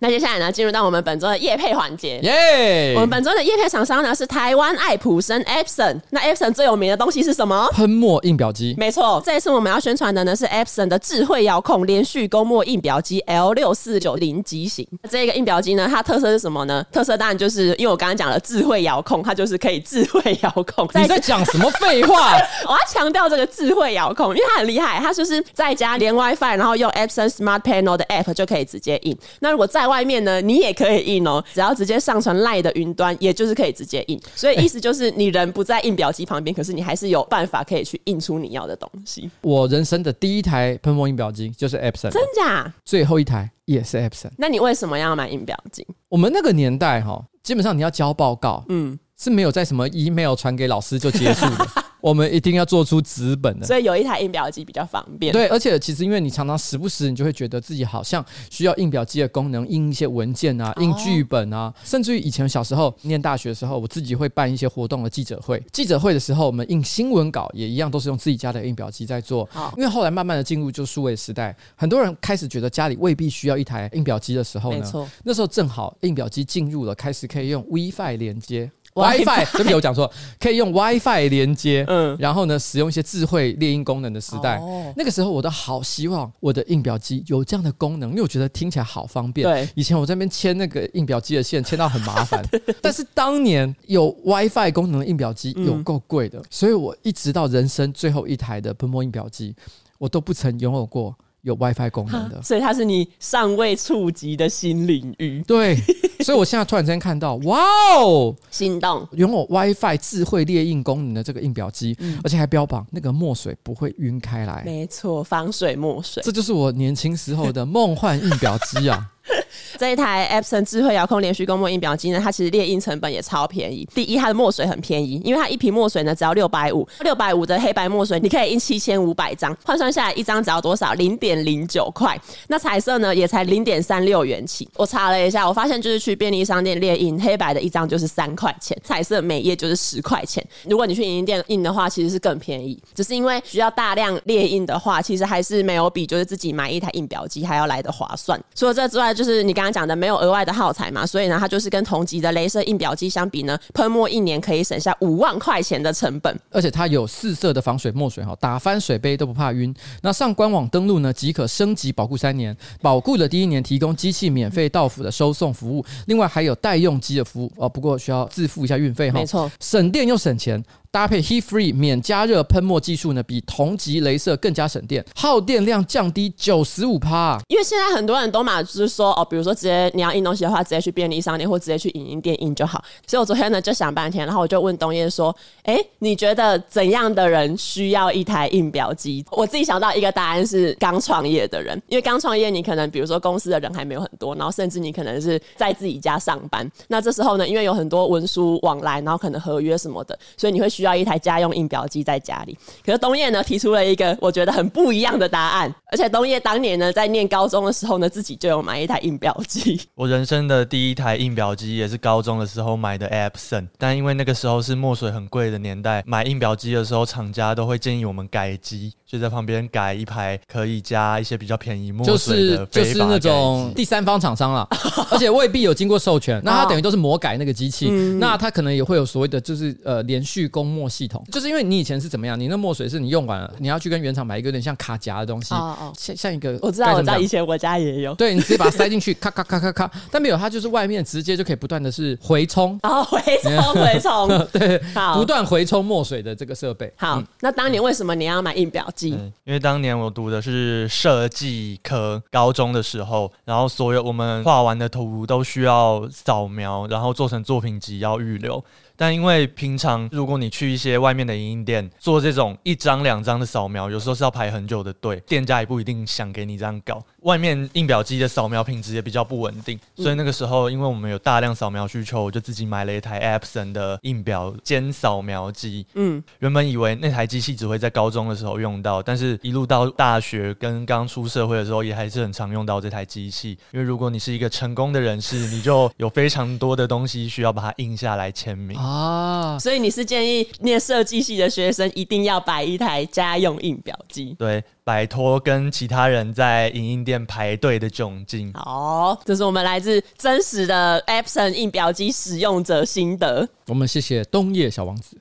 [0.00, 2.20] 那接下来呢，进入到我们本周的夜配环节。
[2.20, 2.94] 耶！
[2.94, 6.00] 我们本周的夜配厂商呢是台湾爱普生 Epson。
[6.10, 7.68] 那 Epson 最有名的东西是什么？
[7.72, 8.76] 喷墨印表机。
[8.78, 14.86] 没错，这一次我们要宣传的呢是 Epson 的智慧遥控连续供墨印表机 L 六四九零机型。
[15.10, 16.84] 这个印表机呢，它特色是什么呢？
[16.92, 20.88] 特色当然就是因为我刚刚讲了智慧遥控，它就是可以智慧遥控。
[20.94, 22.36] 你在讲什么废话？
[22.68, 29.16] 我要强调这个智慧遥控，因为它很厉害，它就是在家连 WiFi，然后用 Epson Smart Panel 的 App 就可以直接印。
[29.40, 34.20] 那如果在外面呢，你也可以印哦，只要直接上传 LINE 的云端，也就是可以直接印。
[34.34, 39.30] 所以意思就是，你人不在印表机旁边，可是你还是有办法可以去印出你要的东西。
[39.42, 42.72] 我人生的第一台喷墨印表机就是 Epson，真假？
[42.84, 44.30] 最后一台也是 Epson。
[44.36, 45.86] 那你为什么要买印表机？
[46.08, 51.66] 我们那个年代哈，基本上你要交报告，嗯，是没有在什么 email 传给老师就结束的。
[52.00, 55.32] 我们一定要做出纸本的，所以有一台印表机比较方便。
[55.32, 65.62] 对，而且其实因为你常常时不时，你就会觉得自己好像需要印表机的功能，印一些文件啊，印剧本啊，甚至于以前小时候念大学的时候，我自己会办一些活动的记者会。
[65.72, 69.48] 记者会的时候，我们印新闻稿也一样，都是用自己家的印表机在做。
[69.76, 78.70] 因为后来慢慢的进入就数位时代，很多人开始觉得家里未必需要一台印表机的时候呢，没错，那时候正好印表机进入了开始可以用 WiFi 连接。
[78.94, 89.46] WiFi，对不起，我讲错，可以用 WiFi 连接，嗯，然后呢，使用一些智慧猎鹰功能的时代，哦、那个时候我都好希望我的印表机有这样的功能，因为我觉得听起来好方便。
[89.46, 92.44] 对，以前我在那边牵那个印表机的线，牵到很麻烦。
[92.82, 99.54] 但是当年有 WiFi 功能的印表机有够贵的，嗯、所以我一直到人生最后一台的喷墨印表机，
[99.98, 101.14] 我都不曾拥有过。
[101.42, 105.42] 有 WiFi 功能的， 所以它是你尚未触及的新领域。
[105.46, 105.76] 对，
[106.20, 107.60] 所以我现在突然间看到， 哇
[107.96, 109.06] 哦，心动！
[109.12, 114.62] 拥有 WiFi 智慧列印功能的这个印表机，嗯、而且还标榜那个墨水不会晕开来。
[114.64, 119.06] 没错，防水墨水，这就是我年轻时候的梦幻印表机啊！
[119.78, 123.88] 这一台 Epson 智慧遥控连续供墨印表机呢，它其实列印成本也超便宜。
[123.94, 130.94] 第一，它的墨水很便宜，因为它一瓶墨水呢只要六百五，六百五的黑白墨水你可以印七千五百张，换算下来一张只要多少？
[130.94, 132.18] 零点零九块。
[132.48, 134.68] 那彩色呢也才零点三六元起。
[134.74, 140.44] 我查了一下，我发现就是去便利商店列印黑白的一张就是三块钱，彩色每页就是十块钱。
[140.68, 142.80] 如果你去影印店印的话，其实是更便宜。
[142.94, 148.40] 只是因为需要大量列印的话，其实还是没有比就是自己买一台印表机还要来得划算。
[148.54, 149.68] 除了这之外，就是你刚刚。
[149.68, 159.72] 讲的没有额外的耗材嘛，所以呢，它就是跟同级的镭射印表机相比呢，喷墨一年可以省下五万块钱的成本，而且它有四色的防水墨水哈，打翻水杯都不怕晕。
[160.00, 170.64] 那上官网登录呢，即可升级保固三年，保固的第一年提供机器免费到府的收送服务，另外还有代用机的服务哦，不过需要自付一下运费哈，没错，省电又省钱。
[170.90, 177.38] 搭配 Heat Free 免加热喷墨技术呢，比同级镭射更加省电，耗电量降低九十五趴。
[177.48, 182.82] 因为现在很多人都嘛，就是说哦，比如说直接你要印东西的话，直接去便利商店或直接去影印店印就好。
[183.06, 209.80] 所以我昨天呢就想半天，然后我就问东彦说：“哎，你觉得怎样的人需要一台印表机？”我自己想到一个答案是刚创业的人，因为刚创业你可能比如说公司的人还没有很多，然后甚至你可能是在自己家上班，那这时候呢，因为有很多文书往来，然后可能合约什么的，所以你会需要一台家用印表机在家里，可是东叶呢提出了一个我觉得很不一样的答案，而且东叶当年呢在念高中的时候呢，自己就有买一台印表机。
[209.96, 224.68] 我人生的第一台印表机也是高中的时候买的 Epson，但因为那个时候是墨水很贵的年代，买印表机的时候厂家都会建议我们改机，就在旁边改一排可以加一些比较便宜墨水的，就是就是那种第三方厂商了，
[225.10, 231.24] 而且未必有经过授权，那它 等于都是魔改那个机器，嗯、那它可能也会有所谓的就是呃连续供墨系统。
[231.32, 232.38] 就是因为你以前是怎么样？
[232.38, 238.14] 你那墨水是你用完了，你要去跟原厂买一个有点像卡夹的东西，哦哦像像一个我知道，我知道，以前我家也有。
[238.14, 239.90] 对，你直接把它塞进去，咔咔咔咔咔。
[240.10, 246.92] 但没有，它就是外面直接就可以不断的是回冲，然后回冲回冲， 对，好，不断回冲墨水的这个设备。
[246.96, 249.10] 好，嗯、那当年为什么你要买印表机？
[249.44, 258.62] 因为当年我读的是设计科，高中的时候，然后所有我们画完的图都需要扫描，然后做成作品集要预留。
[258.98, 267.00] 但因为平常如果你去一些外面的影印店做这种一张两张的扫描，有时候是要排很久的队，店家也不一定想给你这样搞。
[267.20, 275.86] 外面印表机的扫描品质也比较不稳定，所以那个时候因为我们有大量扫描需求，我就自己买了一台 Epson 的印表兼扫描机。
[275.94, 283.58] 嗯，原本以为那台机器只会在高中的时候用到，但是一路到大学跟刚出社会的时候，也还是很常用到这台机器。
[283.72, 288.78] 因为如果你是一个成功的人士，你就有非常多的东西需要把它印下来签名。
[288.88, 298.52] 啊，所以你是建议念设计系的学生一定要摆一台家用印表机，对，摆脱跟其他人在影印店排队的窘境。
[298.54, 303.46] 好，这是我们来自真实的 Epson 印表机使用者心得。
[303.66, 305.16] 我们谢谢冬夜小王子。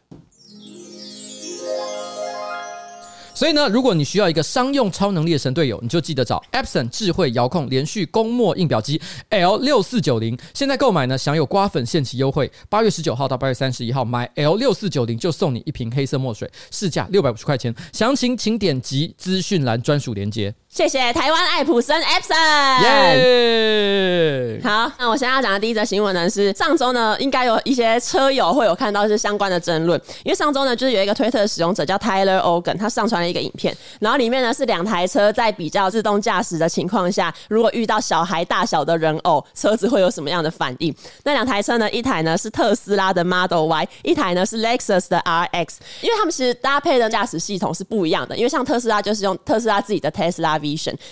[3.38, 10.36] 所以呢，如果你需要一个商用超能力的神队友，你就记得找 Epson 智慧遥控连续供墨印表机 L 六四九零。
[10.56, 17.76] 现在购买呢，享有刮粉限期优惠，八月十九号到八月三十一号买 L 六四九零就送你一瓶黑色墨水，市价六百五十块钱。
[17.94, 20.52] 详情请点击资讯栏专属链接。
[20.70, 22.84] 谢谢台湾爱普生 Epson。
[22.84, 24.60] 耶！
[24.64, 40.94] 好，那我现在要讲的第一则新闻呢，是上周呢，应该有一些车友会有看到是相关的争论，因为上周呢，就是有一个推特的使用者叫 Tyler Ogan，他上传了一个影片，然后里面呢是两台车在比较自动驾驶的情况下，如果遇到小孩大小的人偶，车子会有什么样的反应？
[41.24, 50.67] 那两台车呢，一台呢是特斯拉的 Model Y，一台呢是 Lexus 的 RX，因为他们其实搭配的驾驶系统是不一样的，因为像特斯拉就是用特斯拉自己的 Tesla V。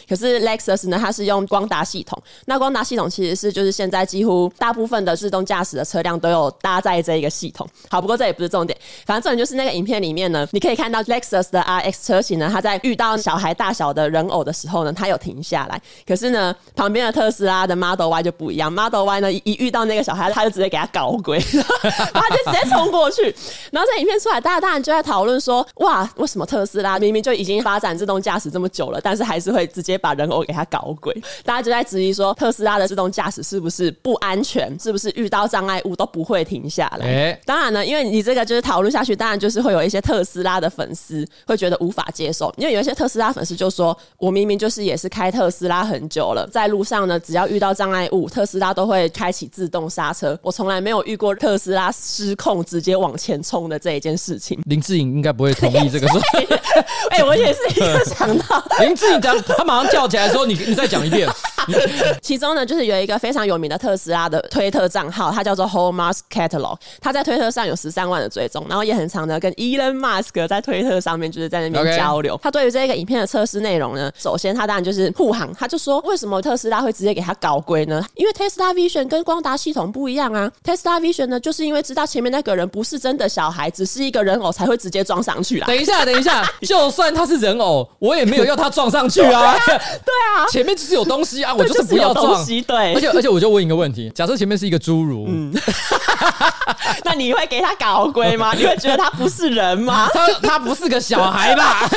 [0.10, 2.22] 可是 Lexus 呢，它是用光达系统。
[2.46, 7.68] 那光达系统其实是就是现在几乎大部分的自动驾驶的车辆都有搭载这一个系统。
[7.90, 15.82] 好，不过这也不是重点，反正重点就是那个影片里面呢，你可以看到 Lexus 的 RX 车型呢，它在遇到小孩大小的人偶的时候呢，它有停下来。
[16.08, 21.40] 可是呢，旁边的特斯拉的 Model Y 就不一样，Model Y 呢一遇到那个小孩，他就直接给他搞鬼，
[22.14, 23.24] 他就直接冲过去。
[23.72, 31.14] 然后这影片出来，大家当然就在讨论说，哇，为什么特斯拉明明就已经发展自动驾驶这么久了，但是还是会直接把人偶给他搞鬼？
[31.44, 34.78] 大家就在质疑说，特斯拉的自动驾驶是不是不安全？
[34.80, 37.06] 是不是遇到障碍物都不会停下来？
[37.06, 54.60] 欸、当然呢，因为你这个就是讨论下去，当然就是会有一些特斯拉的粉丝会觉得无法接受，因为有一些特斯拉粉丝就说，我明明就是也是开特斯拉很久了，在路上呢，只要遇到障碍物，特斯拉都会开启自动刹车，我从来没有遇过特斯拉失控直接往前冲的这一件事情。
[54.68, 56.20] 林志颖应该不会同意这个说。
[57.12, 61.28] 哎、欸，我也是 一个想到林志颖讲，他马上叫起来说：“你你再讲一遍。
[62.22, 72.40] ”其中呢，就是有一个非常有名的特斯拉的推特账号，它叫做 Whole Mars Catalog，他在推特上有十三万的追踪，然后也很常的跟 Elon Musk 在推特上面就是在那边交流。
[72.44, 78.04] 他对于这个影片的测试内容呢，首先他当然就是护航，他就说，为什么特斯拉会直接给他搞龟呢？
[78.14, 80.52] 因为 Tesla Vision 跟光达系统不一样啊。
[80.64, 85.66] Tesla Vision 呢，就是因为知道前面那个人不是真的小孩，只是一个人偶，才会直接撞上去啦。
[85.66, 89.56] 等一下，等一下，就算他是人偶，我也没有要他撞上去啊。
[89.68, 92.46] 对啊，前面就是有东西啊，我就是不要撞。
[92.46, 95.54] 对，而且而且我就问一个问题，假设前面是一个侏儒，嗯。
[97.04, 98.54] 那你会给他搞龟吗？
[98.58, 100.10] 你会觉得他不是人吗？
[100.14, 101.90] 他他不是个小孩吧？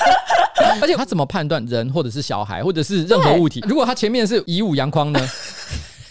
[0.80, 3.62] 而且他怎么判断人或者是小孩或者是任何物体？
[3.68, 5.20] 如果他前面是以武扬匡呢？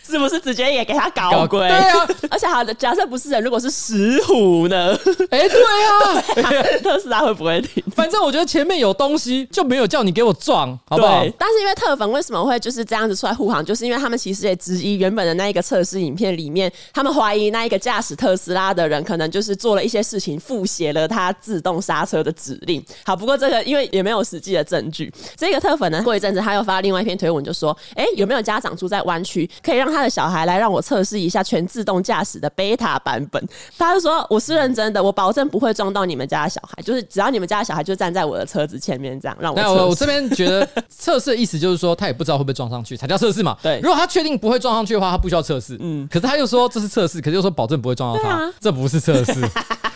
[0.07, 1.59] 是不是直接也给他搞鬼？
[1.67, 4.95] 对啊，而且好的，假设不是人，如果是石虎呢？
[5.31, 7.83] 哎、欸，对啊，特斯拉会不会停？
[7.95, 11.25] 反正我觉得前面有东西，就没有叫你给我撞，好不好？
[11.37, 13.63] 但是因为特粉为什么会就是这样子出来护航？
[13.65, 22.83] 就是因为他们其实也质疑原本的那一个测试影片里面，他们怀疑那一个驾驶特斯拉的人可能就是做了一些事情，复写了他自动刹车的指令。
[23.03, 25.11] 好，不过这个因为也没有实际的证据。
[25.35, 33.41] 这个特粉呢，过一阵子他又发另外一篇推文，就说：哎、欸，有没有家长住在湾区，可以让他的小孩来让我测试一下全自动驾驶的 beta 版本。
[33.77, 36.81] 他就说：“我是认真的，我保证不会撞到你们家的小孩。
[36.83, 43.55] 就是只要你们家的小孩就站在我的车子前面，这样让我那。”我我这边觉得测试的意思就是说，他也不知道会不会撞上去才叫测试嘛。
[43.61, 45.77] 对，如果他确定不会撞上去的话，他不需要测试。
[45.79, 49.33] 嗯，可是他又说这是测试，可是又说保证不会撞到他，啊、这不是测试。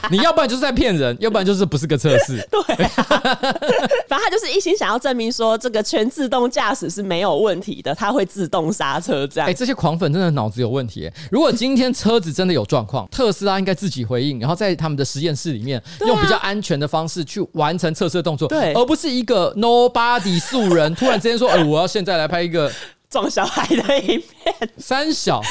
[0.12, 2.38] 你要不然就是在骗人，要不然就是不是个测试。
[2.50, 2.90] 对、啊，
[4.08, 9.48] 反正他就是一心想要证明说这个全自动驾驶是没有问题的，他会自动刹车这样。
[9.48, 11.10] 哎、欸，这些狂粉真的脑子有问题。
[11.32, 22.72] 如果今天车子真的有状况，特斯拉应该自己回应，然后在他们的实验室里面用比较安全的方式去完成测试的动作，对，而不是一个 nobody 素人突然之间说：“哎，我要现在来拍一个。”
[23.10, 25.42] 撞小孩的影片，三小，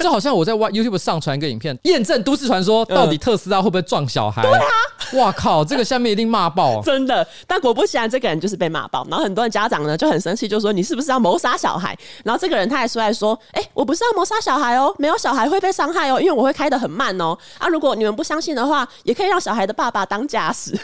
[0.00, 4.42] 就好像我在 YouTube 上传一个影片，验证都市传说，到底特斯拉会不会撞小孩？
[4.42, 4.66] 对啊，
[5.12, 7.24] 哇靠，这个下面一定骂爆，真的。
[7.46, 11.96] 但果不其然，这个人就是被骂爆，然后很多人家长呢就很生气，就说你是不是要谋杀小孩？
[12.24, 17.38] 然后这个人他还出来说，哎、欸，我不是要谋杀小孩哦，没有小孩会被伤害哦，因为我会开得很慢哦。
[17.58, 20.76] 啊，如果你们不相信的话，也可以让小孩的爸爸当驾驶。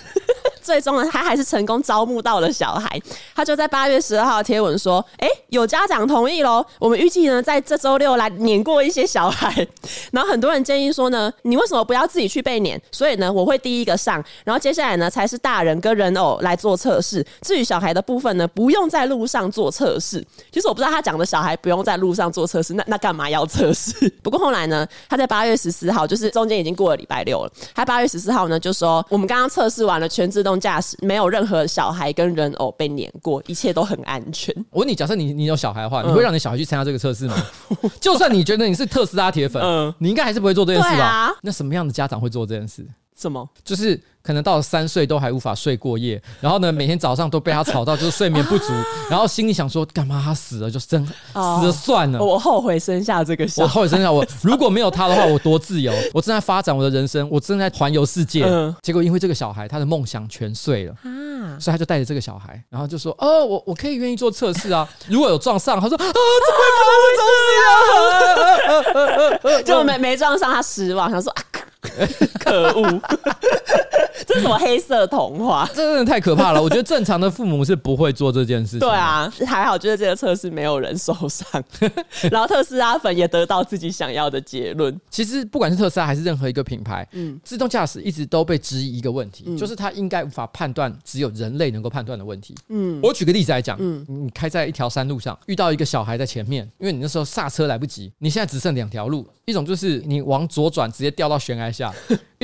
[0.63, 3.01] 最终呢，他还是成功招募到了小孩。
[3.35, 9.67] 他就在八月十二号贴文说：“哎、有家长同意喽，我们预计呢，在这周六来碾过一些小孩。”
[10.13, 17.27] 然后很多人建议说呢：“你为什么不要自己去被碾？”所以呢，我会第一个上，然后接下来呢，才是大人跟人偶来做测试。
[17.41, 20.25] 至于小孩的部分呢，不用在路上做测试。
[20.53, 24.09] 其实我不知道他讲的小孩不用在路上做测试，那那干嘛要测试？
[24.23, 27.53] 不过后来呢，他在八月十四号，就是中间已经过了礼拜六了。
[27.75, 30.50] 他八月十四号呢，就说我们刚刚测试完了全自动。
[30.59, 34.55] 驾驶没有任何小孩跟人偶被碾过，一切都很安全。
[34.71, 37.37] 我问你，假设你你有小孩的话，你会让你小孩去参加这个测试吗？
[37.83, 41.05] 嗯、 就算你觉得你是特斯拉铁粉，嗯，你应该还是不会做这件事吧？
[41.05, 42.87] 啊、那什么样的家长会做这件事？
[43.21, 43.49] 什么？
[43.65, 44.01] 就是。
[44.23, 48.67] 可能到了三岁都还无法睡过夜， 然后呢，每天早上都被他吵到，就是睡眠不足，
[49.09, 52.23] 然后心里想说，干嘛他死了就真死了算了。
[52.23, 58.45] 我后悔生下这个小孩，我后悔生下我， 如果没有他的话，我多自由，我正在发展我的人生，我正在环游世界。
[58.83, 67.01] 结果因为这个小孩，他的梦想全碎了啊，所以他就带着这个小孩，然后就说：“哦，我我可以愿意做测试啊，如果有撞上，他说啊，怎么会不
[69.41, 69.63] 会撞上啊？
[69.63, 71.43] 就没没撞上，他失望，他说啊。”
[72.39, 73.01] 可恶。
[74.27, 75.69] 这是什么黑色童话？
[75.75, 76.63] 这真的太可怕了！
[76.63, 78.81] 我觉得正常的父母是不会做这件事情。
[78.81, 81.47] 对啊，还好，就是这个测试没有人受伤，
[82.31, 85.01] 然后特斯拉粉也得到自己想要的结论。
[85.09, 92.55] 其实不管是特斯拉还是任何一个品牌，嗯，自动驾驶一直都被质疑一个问题，嗯、就是它应该无法判断只有人类能够判断的问题。
[92.69, 101.95] 嗯，我举个例子来讲，嗯，你开在一条山路上，遇到一个小孩在前面，因为你那时候刹车来不及，你现在只剩两条路，一种就是你往左转直接掉到悬崖下。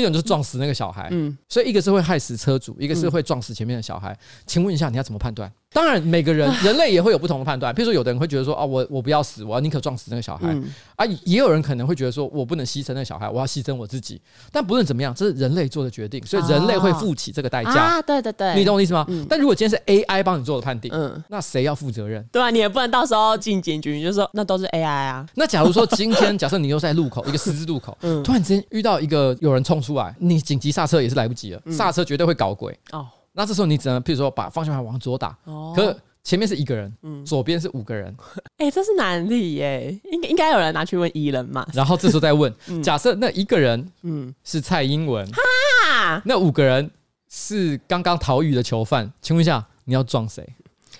[0.02, 4.16] 一种就是撞死那个小孩，嗯，所以一个是会害死车主，一个是会撞死前面的小孩。
[4.44, 5.50] 请问一下，你要怎么判断？
[5.72, 7.74] 当然，每个人人类也会有不同的判断。
[7.74, 10.48] 譬如说，有的人会觉得说，啊，我我不要死，我要宁可撞死那个小孩。
[10.50, 14.20] 嗯、啊，也有人可能会觉得说，我不能牺牲那个小孩，我要牺牲我自己。
[14.52, 17.72] 但不论怎么样，这是人类做的决定，所以人类会负起这个代价。
[17.72, 19.04] 啊，对对对，你懂我意思吗？
[19.08, 22.22] 嗯、但如果今天是 AI 帮你做的判定，嗯，那谁要负责任？
[22.30, 25.26] 对啊，你也不能到时候进警局，你就说那都是 AI 啊。
[25.34, 33.06] 那假如说今天 假设你又在路口一个十字路口，嗯，突然之间遇到一个有人冲出来，你紧急刹车也是来不及了，刹车绝对会搞鬼哦。
[33.32, 35.96] 那这时候你只能譬如说把方向盘往左打，哦，可是。
[36.26, 38.12] 前面是一个人，嗯，左边是五个人，
[38.58, 41.64] 哎、欸，这是难题耶，应该应该有人拿去问伊人嘛？
[41.72, 46.90] 然后这时候再问， 嗯、假设那一个人，嗯，是蔡英文，哈，那五个人
[47.28, 50.44] 是刚刚逃狱的囚犯，请问一下，你要撞谁？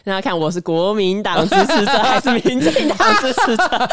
[0.07, 3.89] 那要看我是国民党支持者还是民进党支持者？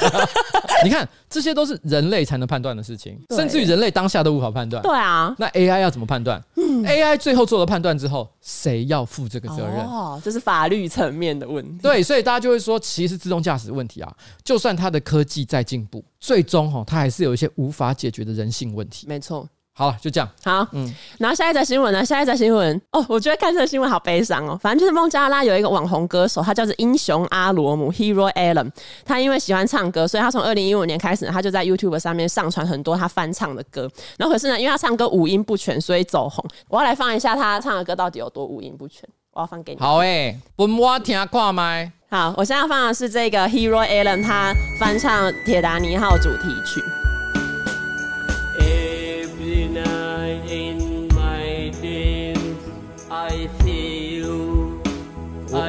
[0.84, 4.82] 你看，这些都是人类才能判断的事情，甚至于人类当下都无法判断。
[4.82, 6.42] 对啊，那 AI 要怎么判断？
[6.56, 9.78] 嗯，AI 最后做了判断之后，谁要负这个责任？
[9.86, 11.82] 哦，这是法律层面的问题。
[11.82, 19.06] 对，所以大家就会说，其实自动驾驶的问题啊，就算它的科技在进步，最终哈，它还是有一些无法解决的人性问题。
[19.08, 19.48] 没错。
[19.80, 20.28] 好了，就这样。
[20.44, 22.04] 好，嗯，然后下一则新闻呢？
[22.04, 24.58] 下一则新闻哦，我觉得看这个新闻好悲伤哦。
[24.60, 28.70] 反正就是孟加拉有一个网红歌手，他叫做英雄阿罗姆 （Hero Alan）。
[29.06, 33.90] 他因为喜欢唱歌，所以他从二零一五年开始呢，他就在 YouTube 上面上传很多他翻唱的歌。
[34.18, 36.44] 然后可是呢，因为他唱歌五音不全，所以走红。
[36.68, 39.08] 我要来放一下他唱的歌到底有多五音不全。
[39.32, 39.80] 我要放给你。
[39.80, 41.90] 好诶、欸，本我听挂麦。
[42.10, 46.82] 好，我现在要放的是这个 Hero Alan 他翻唱《铁达尼号》主题曲。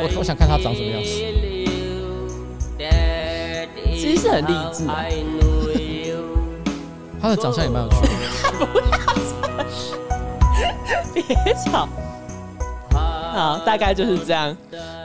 [0.01, 1.09] 我我想看他长什么样子，
[3.95, 4.93] 其实是很励志的，
[7.21, 8.07] 他的长相也蛮有趣的。
[8.65, 8.91] 不要
[9.29, 9.87] 吵，
[11.13, 11.87] 别吵。
[13.31, 14.55] 好，大概就是这样。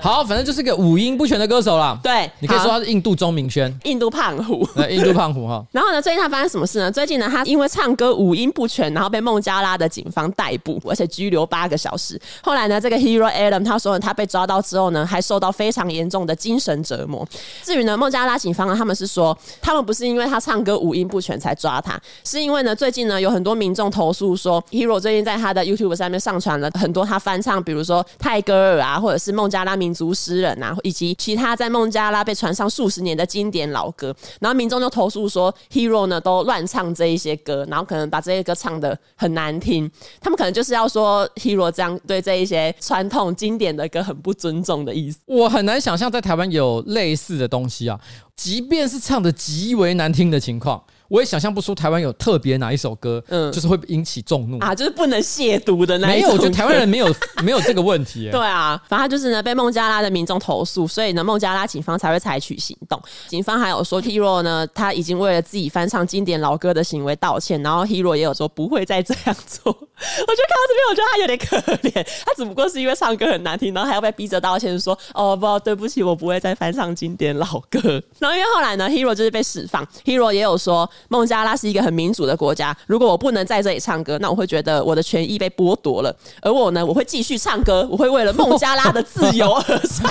[0.01, 1.99] 好，反正就是个五音不全的歌手啦。
[2.03, 4.67] 对，你可以说他是印度钟明轩，印度胖虎。
[4.91, 5.65] 印度胖虎哈。
[5.73, 6.91] 然后呢，最近他发生什么事呢？
[6.91, 12.21] 最近呢，他因为唱歌五音不全，然后被孟加拉的警方逮捕，而且拘留八个小时。
[12.43, 17.27] 后来呢，这个 Hero Adam 他说他被抓到之后呢，还受到非常严重的精神折磨。
[17.63, 28.05] 至于呢，孟加拉警方呢，他们是说，他们不是因为他唱歌五音不全才抓他，是因为呢，最近呢，有很多民众投诉说，Hero 最近在他的 YouTube 上面上传了很多他翻唱，比如说。
[28.19, 45.19] 泰戈尔啊，或者是孟加拉民族诗人啊，以及其他在孟加拉被传唱数十年的经典老歌，然后民众就投诉说，Hero 呢都乱唱这一些歌，然后可能把这些歌唱得很难听，他们可能就是要说 Hero 这样对这一些传统经典的歌很不尊重的意思。
[45.27, 48.01] 我很难想象在台湾有类似的东西啊，
[48.37, 50.83] 即便是唱得极为难听的情况。
[51.09, 56.29] 我也想象不出台湾有特别哪一首歌，嗯，就是会引起众怒啊，就是不能亵渎的那一种。
[56.29, 57.15] 没有，我觉得台湾人没有
[57.45, 58.29] 没有这个问题。
[58.31, 63.01] 对啊，反正就是呢，被孟加拉的民众投诉，所以呢，孟加拉警方才会采取行动。
[63.29, 69.73] 警方还有说，Hero 呢，他已经为了自己翻唱经典老歌的行为道歉，然后 Hero 也有说不会再这样做。
[69.73, 71.57] 我觉得看到这边，我觉得他有点可
[71.89, 77.81] 怜，他只不过是因为唱歌很难听，然后还要被逼着道歉，说哦不，对不起，我不会再翻唱经典老歌。
[78.19, 81.87] 然后因为后来呢，Hero 就是被释放，Hero 也有说孟加拉是一个。
[81.87, 86.13] 很民主的国家，如果我不能在这里唱歌，那我会觉得我的权益被剥夺了。
[86.43, 90.11] 而我呢，我会继续唱歌，我会为了孟加拉的自由而唱。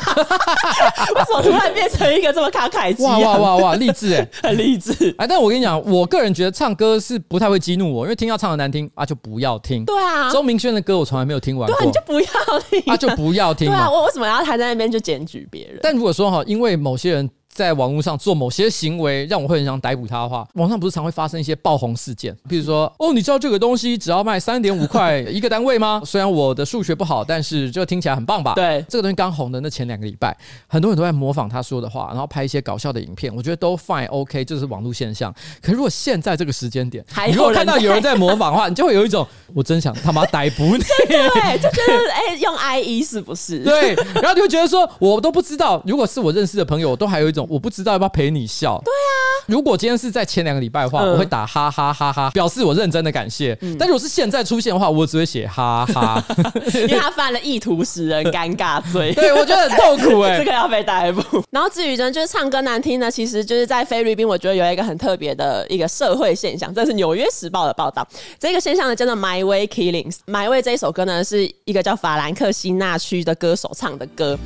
[1.13, 3.21] 为什么突然变成一个这么慷慨激昂？
[3.21, 5.27] 哇哇哇哇，励志哎，很励志哎！
[5.27, 9.83] 但我跟你讲，我个人觉得唱歌是不太会激怒我，因为听到唱的难听啊，就不要听。
[9.83, 13.67] 对啊，周明轩的歌我从来没有听完过，对啊，你就不要听啊，就不要听。
[13.67, 15.79] 对啊，我为什么要还在那边就检举别人？
[15.83, 17.29] 但如果说哈，因为某些人。
[17.55, 26.01] 在网络上做某些行为，让我会很想逮捕他的话， 网上不是常会发生一些爆红事件，比如说，哦，你知道这个东西只要卖三点五块一个单位吗？
[26.05, 28.53] 虽然我的数学不好，但是这个听起来很棒吧？
[28.55, 30.35] 对，这个东西刚红的那前两个礼拜，
[30.67, 35.33] 很多人都在模仿他说的话，然后拍一些搞笑的影片，我觉得都 fine OK，这是网络现象。
[35.61, 43.59] 可是如果现在这个时间点，你如果看到有人在模仿的话，你就会有一种我真想他妈逮捕你， 对，就觉得哎，用 IE 是不是？
[43.59, 47.44] 对，然后你会觉得说，我都不知道，如果是我认识的朋友，我都还有一种。
[47.45, 48.81] 种我不知道要不要陪你笑。
[48.83, 53.57] 对啊，如果今天是在前两个礼拜的话，我会打哈哈哈哈，表示我认真的感谢。
[53.77, 56.23] 但如果是现在出现的话，我只会写哈哈，
[56.73, 59.13] 因为他犯了意图使人尴尬罪。
[59.15, 61.43] 对，我觉得很痛苦哎， 这个要被逮捕。
[61.51, 68.07] 然后至于呢，就是唱歌难听呢，其实就是在菲律宾，我觉得有一个很特别的一个社会现象，这是《纽约时报》的报道。
[68.39, 70.17] 这个现象呢，叫做 My Way Killings。
[70.27, 74.37] My Way 这一首歌呢，是一个叫法兰克辛纳区的歌手唱的歌。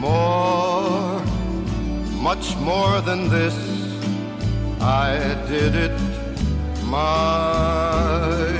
[0.00, 1.20] More,
[2.20, 3.56] much more than this,
[4.80, 5.16] I
[5.48, 5.98] did it
[6.84, 8.59] my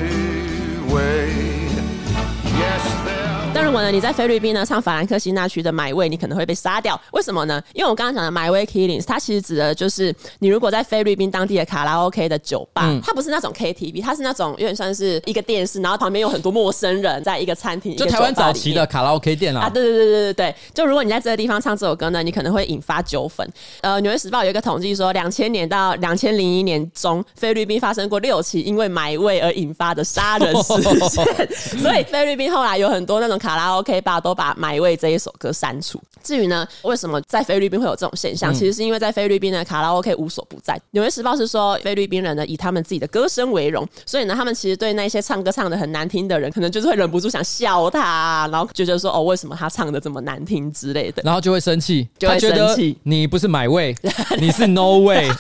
[3.71, 7.01] 如果呢，你在菲律宾呢唱法兰克辛纳区的《My Way》，你可能会被杀掉。
[7.13, 7.63] 为什么呢？
[7.73, 19.61] 因为我刚刚讲的《My Way Killings》，它其实指的就是你如果在菲律宾当地的卡拉 OK 的酒吧，嗯、它不是那种 KTV，它是那种有点算是一个电视，然后旁边有很多陌生人在一个餐厅，就台湾早期的卡拉 OK 店啊。
[19.67, 23.49] 啊，对对对对对对，就如果你在这个地方唱这首歌呢，你可能会引发纠纷。
[23.83, 33.39] 呃，《纽约时报》有一个统计说，两千年到两千零一年中，菲律宾发生过六起因为《My Way》而引发的杀人事件， 所以菲律宾后来有很多那种。
[33.41, 36.01] 卡拉 OK 吧都把《My Way》这一首歌删除。
[36.23, 38.53] 至于呢，为什么在菲律宾会有这种现象？
[38.53, 40.75] 其实是因为在菲律宾的卡拉 OK 无所不在。
[40.91, 52.99] 《纽约时报》是说，菲律宾人呢以他们自己的歌声为荣，所以呢，他们其实对那些唱歌唱的很难听的人，可能就是会忍不住想笑他，然后就觉得说哦，为什么他唱的这么难听之类的，然后就会生气，就会生气。
[53.03, 53.97] 你不是 My Way，
[54.39, 55.31] 你是 No Way，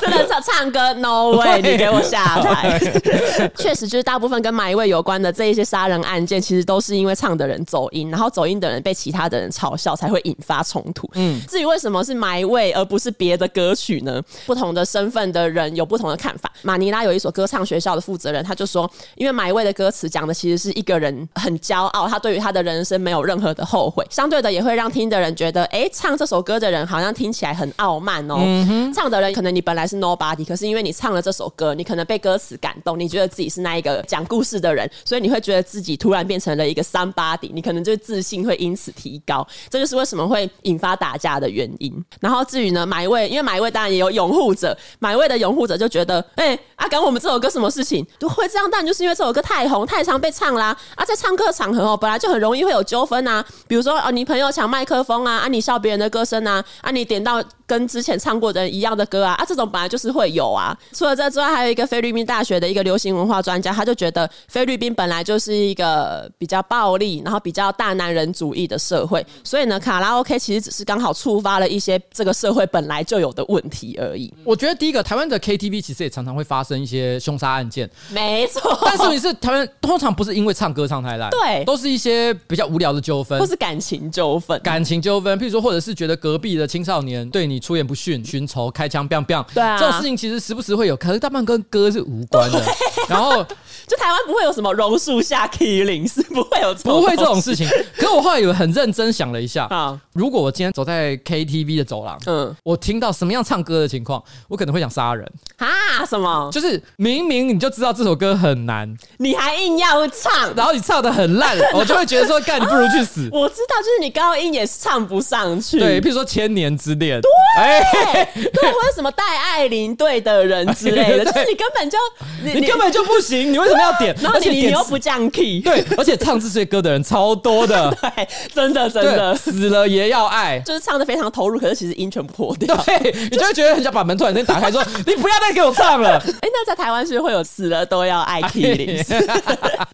[0.00, 2.78] 真的唱唱歌 No Way，你给我下台。
[3.56, 6.40] 确实，就是大部分跟 My Way 有关的这一些杀人案件。
[6.40, 11.08] 其实都是因为唱的人走音，然后走音的人被其他的人嘲笑，才会引发冲突。
[11.14, 14.22] 嗯，至于为什么是 My Way 而不是别的歌曲呢？
[14.46, 16.52] 不同的身份的人有不同的看法。
[16.62, 28.36] 马尼拉有一所歌唱学校的负责人，他就说，因为 My Way 的歌词讲的其实是一个人很骄傲，他对于他的人生没有任何的后悔，相对的也会让听的人觉得，哎，唱这首歌的人好像听起来很傲慢哦。
[28.40, 36.18] 嗯，唱的人可能你本来是 Nobody，可是因为你唱了这首歌，你可能被歌词感动，你觉得自己是那一个讲故事的人，所以你会觉得自己突然。
[36.28, 41.92] 变成成了一个三八底你可能就自信会因此提高，这就是为什么会引发打架的原因。
[42.20, 48.06] 然后至于呢买位因为买位当然也有拥护者买位的拥护者就觉得，哎、欸，啊，关我们这首歌什么事情？
[48.18, 50.74] 都会这样，但就是因为这首歌太红、太常被唱啦。
[50.94, 60.74] 啊，在唱歌场合哦，本来就很容易会有纠纷啊，比如说哦，你朋友抢麦克风啊，啊，你笑别人的歌声啊，啊，你点到跟之前唱过的一样的歌啊，啊，这种本来就是会有啊。
[60.94, 66.30] 除了这之外，还有一个菲律宾大学的一个流行文化专家，他就觉得菲律宾本来就是一个。
[66.38, 74.32] 比较暴力，然后比较大男人主义的社会，所以呢，卡拉 OK 其实只是刚好触发了一些这个社会本来就有的问题而已。
[74.44, 78.78] 我觉得第一个，台湾的 KTV 其实也常常会发生一些凶杀案件，没错。
[78.82, 85.36] 但是问题是，台湾通常不是因为唱歌唱太烂，对，都是一些比较无聊的纠纷，或是感情纠纷，感情纠纷。
[85.40, 92.62] 譬如说，或者是觉得隔壁的青少年对你出言不逊，寻仇开枪，biang biang，对啊，这种事情其实时不时会有，可是大半跟歌是无关的。
[93.08, 93.42] 然后，
[93.88, 96.74] 就台湾不会有什么榕树下 killing，是 不会有。
[96.84, 97.66] 不会这种事情，
[97.96, 105.26] 可是我后来有很认真想了一下啊，如果我今天走在 KTV 的走廊，嗯，我听到什么样唱歌的情况，我可能会想杀人
[105.56, 106.04] 啊？
[106.06, 106.50] 什么？
[106.52, 113.28] 就是明明你就知道这首歌很难，你还硬要唱，然后你唱的很烂， 我就会觉得说，干你不如去死。
[113.32, 115.78] 我知道，就是你高音也是唱不上去。
[115.78, 121.98] 对，譬如说《千年之恋》，对，对，或者什么戴爱玲队的人之类的， 就是你根本就
[122.42, 124.14] 你根本就不行，你为什么要点？
[124.20, 136.18] 然后你你又不降 key，对，而且唱这些歌的人超多的， 对，真的真的死了也要爱，就是唱的非常投入，可是其实音全部破掉，对，你就会觉得很想把门突然间打开，说 你不要再给我唱了。
[136.40, 139.02] 哎，那在台湾是会有死了都要爱 Killing。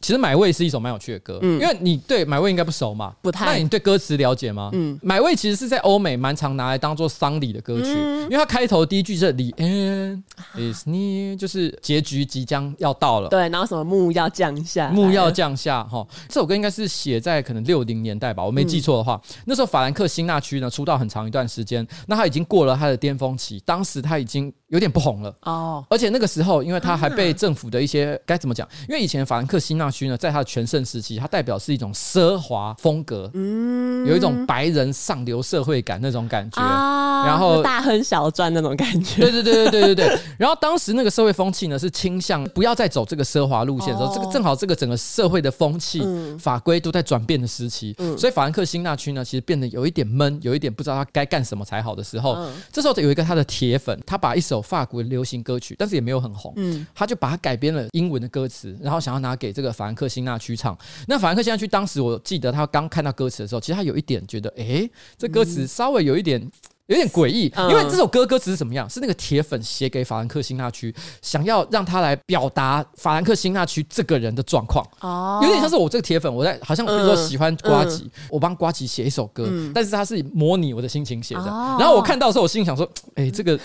[0.00, 3.46] 其实《买位》是一首蛮有趣的歌，嗯，因为你对《买位》应该不熟嘛，不太。
[3.46, 4.70] 那你对歌词了解吗？
[4.72, 10.22] 嗯，《买位》其实是在欧美蛮常拿来当做丧礼的歌曲，因为它开头第一句是 The end
[10.56, 13.28] is near，就是结局即将要到了。
[13.28, 24.52] 对，然后什么幕要降下，幕要降下，哈，这首歌应该是写在可能六零年代吧，我没记错的话，那时候法兰克辛纳区呢出道很长一段时间，那他已经过了他的巅峰期，当时他已经。
[24.74, 25.32] 有点不红了。
[25.42, 28.68] 哦，而且那个时候，因为他还被政府的一些该怎么讲？
[28.88, 40.08] 因为以前法兰克辛纳区呢，在他的全盛时期，他代表是一种奢华风格，嗯，有一种白人上流社会感那种感觉，然后大亨小赚那种感觉，对对对对对对。
[40.08, 40.18] 对。
[40.36, 46.02] 然后当时那个社会风气呢，是倾向不要再走这个奢华路线的时候，这个正好这个整个社会的风气
[46.36, 52.36] 法规都在转变的时期，所以法兰克辛纳区呢，其实变得有一点闷，有一点不知道他该干什么才好的时候，
[52.72, 54.63] 这时候有一个他的铁粉，他把一首。
[54.64, 56.52] 法国流行歌曲，但是也没有很红。
[56.56, 60.76] 嗯，他就把它改编了英文的歌词，然后想要拿给这个法兰克辛纳区唱。
[61.06, 66.40] 那法兰克辛纳区当时，我记得他刚看到歌词的时候，其实他有一点觉得，哎，这歌词稍微有一点
[66.86, 67.52] 有点诡异。
[67.70, 68.88] 因为这首歌歌词是怎么样？
[68.88, 74.84] 是那个铁粉写给法兰克辛纳区，想要让他来表达法兰克辛纳区这个人的状况。
[75.00, 81.44] 哦，有点像是我这个铁粉，我在好像比如说喜欢瓜吉，我帮瓜吉写一首歌，但是他是模拟我的心情写的。
[81.78, 83.58] 然后我看到的时候，我心里想说，哎，这个。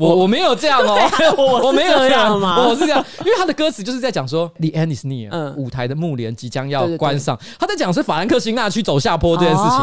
[0.00, 0.98] 我我没有这样哦，
[1.36, 2.66] 我我没有这样吗？
[2.66, 7.38] 我是这样，因为他的歌词就是在讲说，The end is near，舞台的幕帘即将要关上。
[7.58, 9.78] 他在讲是法兰克辛纳去走下坡这件事情，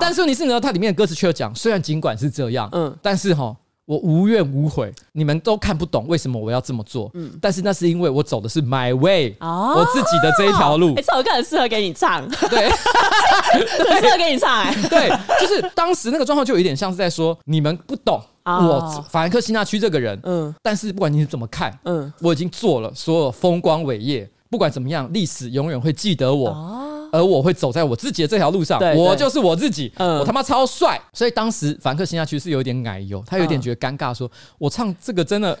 [0.00, 3.54] 但是问题是呢，他里面的歌词却讲，虽然尽管是这样，嗯，但是哈，
[3.86, 10.96] 我无怨无悔，你们都看不懂为什么我要这么做，嗯，但是那是因为我走的是 my way，我自己的这一条路。
[10.96, 12.68] 这首歌很适合给你唱， 对，
[13.52, 13.60] 很
[14.00, 15.08] 适合给你唱，哎，对，
[15.40, 18.20] 就是当时那个状况就有一点像是在说，你们不懂。
[18.44, 26.48] 我法兰克辛纳区这个人，嗯，但是不管你是怎么看，嗯，我已经做了所有风光伟业，不管怎么样，历史永远会记得我，
[27.12, 31.00] 而我会走在我自己的这条路上，我就是我自己，我他妈超帅。
[31.12, 35.58] 所以当时法兰克辛纳区是有点奶油，他有点觉得尴尬，说我唱这个真的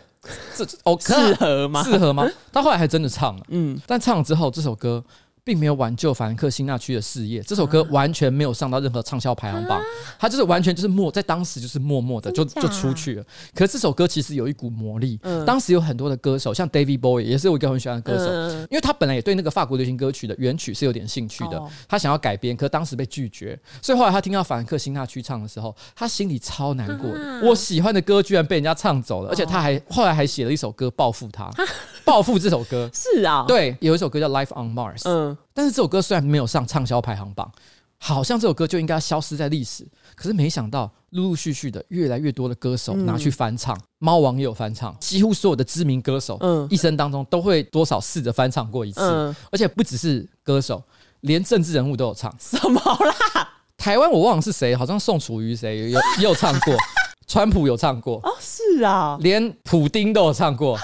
[0.56, 1.82] 这哦适合吗？
[1.84, 2.28] 适合吗？
[2.52, 5.02] 他后来还真的唱了，嗯，但唱了之后这首歌。
[5.44, 9.80] 并没有挽救法兰克辛纳屈的事业，这首歌完全没有上到任何畅销排行榜，
[10.18, 13.24] 它就是完全就是默在当时就是默默的就就出去了。
[13.52, 18.32] 可是这首歌其实有一股魔力，当时有很多的歌手，像 David Bowie 也是我一个很喜欢的歌手，
[18.70, 27.40] 因为他本来也对那个法国流行歌曲的原曲是有点兴趣的，他想要改编，可当时被拒绝，所以后来他听到法兰克辛纳屈唱的时候，他心里超难过的。
[27.42, 31.50] 我喜欢的歌居然被人家唱走了，而且他还后来还写了一首歌报复他，
[32.12, 35.34] 报复这首歌是啊，对，有一首歌叫 Life on Mars，嗯。
[35.54, 37.50] 但是这首歌虽然没有上畅销排行榜，
[37.96, 39.88] 好像这首歌就应该消失在历史。
[40.14, 49.00] 可是没想到，陆陆续续的越来越多的歌手拿去翻唱，猫王也有翻唱，几乎所有的知名歌手，嗯，一生当中都会多少试着翻唱过一次。
[49.50, 50.82] 而且不只是歌手，
[51.20, 52.30] 连政治人物都有唱。
[52.38, 53.48] 什么啦？
[53.78, 56.74] 台湾我忘了是谁，好像宋楚瑜谁有也有唱过，
[57.26, 58.20] 川普有唱过。
[58.22, 60.78] 哦，是啊，连普丁都有唱过。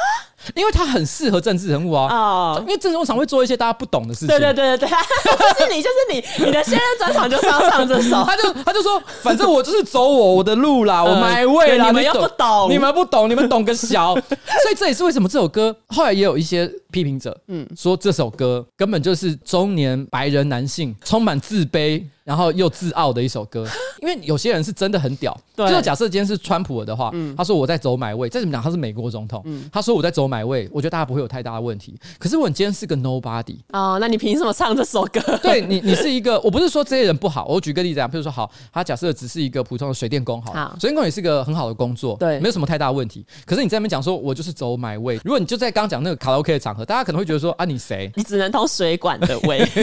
[0.55, 4.29] 因为他很适合政治人物啊，哦，因为政治人物常会做一些大家不懂的事情。
[4.29, 4.89] 对对对对对，
[5.59, 5.97] 就是你，就是
[6.39, 8.23] 你，你的现任专场就是要唱这首。
[8.25, 14.15] 他就他就说，反正我就是走我我的路啦， 我 my way 啦，你们又不懂，你们不懂，你们懂个小。
[14.15, 22.03] 所以这也是为什么这首歌后来也有一些批评者，嗯，说这首歌根本就是中年白人男性充满自卑。
[22.29, 23.67] 然后又自傲的一首歌，
[24.03, 25.35] 因为有些人是真的很屌。
[25.57, 31.99] 对，就假设今天是川普的话，他说我在走买位再怎么讲他是美国总统，他说我在走买位我觉得大家不会有太大的问题。
[32.19, 35.21] 可是我今天是个 nobody 哦，那你凭什么唱这首歌？
[35.43, 43.25] 对你，你是 一个，我不是说这些人不好，我举个例子啊，比如说好，他假设只是一个普通的水电工，好，水电工也是一个很好的工作，对，没有什么太大的问题。
[43.47, 48.13] 可是你在那边讲说我就是走买位如果你就在刚讲那个卡拉 OK 的场合，大家可能会觉得说啊，你谁？
[48.15, 49.59] 你只能通水管的位，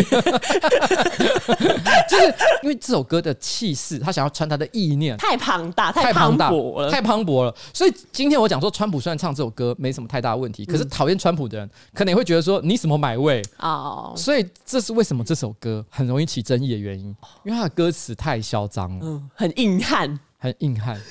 [2.08, 3.22] 就是 因为这首歌。
[3.26, 7.56] 的气势，他想要传达的意念太庞大，太庞大了，太磅礴了。
[7.74, 14.14] 所以今天我讲说，川普虽然唱这首歌没什么太大的问题，可是讨厌川普的人可能也会觉得说，你什么买位哦。
[14.16, 17.06] 所以这是为什么这首歌很容易起争议的原因，
[17.46, 21.02] 因为他的歌词太嚣张了，嗯，很硬汉，很硬汉。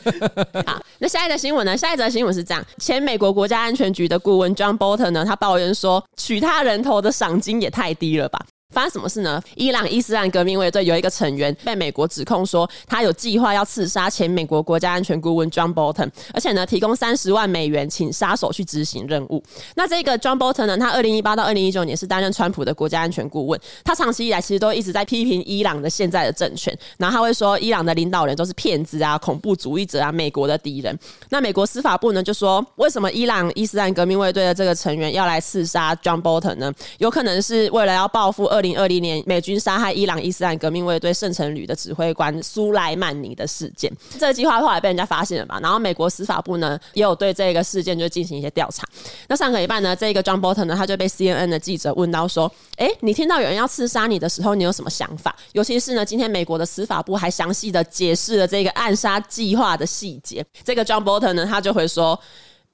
[0.64, 1.76] 好，那下一则新闻呢？
[1.76, 8.46] 下一则新闻是这样：前美国国家安全局的顾问 John Bolton 呢，他抱怨说，取他人头的赏金也太低了吧。
[8.74, 9.40] 发生什么事呢？
[9.54, 19.40] 伊朗伊斯兰革命卫队有一个成员被美国指控说，他有计划要刺杀前美国国家安全顾问 John Bolton，而且呢，提供三十万美元请杀手去执行任务。
[19.76, 30.98] 那这个 John Bolton 呢，他二零一八到二零一九年是担任川普的国家安全顾问，他长期以来其实都一直在批评伊朗的现在的政权，然后他会说伊朗的领导人都是骗子啊、恐怖主义者啊、美国的敌人。
[31.30, 36.72] 那美国司法部呢就说，为什么伊朗伊斯兰革命卫队的这个成员要来刺杀 John Bolton 呢？
[36.98, 38.63] 有可能是为了要报复二。
[38.64, 45.60] 二零二零年，美军杀害伊朗伊斯兰革命卫队圣城旅的指挥官苏莱曼尼的事件，这个计划后来被人家发现了吧？
[45.60, 48.88] 然后美国司法部呢，也有对这个事件就进行一些调查。
[49.28, 55.36] 那上个礼拜呢，这个 John Bolton 呢，他就被 CNN 的记者问到说：“哎，你听到有人要刺杀你的时候，你有什么想法？
[55.52, 60.42] 尤其是呢，今天美国的司法部还详细的解释了这个暗杀计划的细节。
[60.64, 62.18] 这个 John Bolton 呢，他就会说。”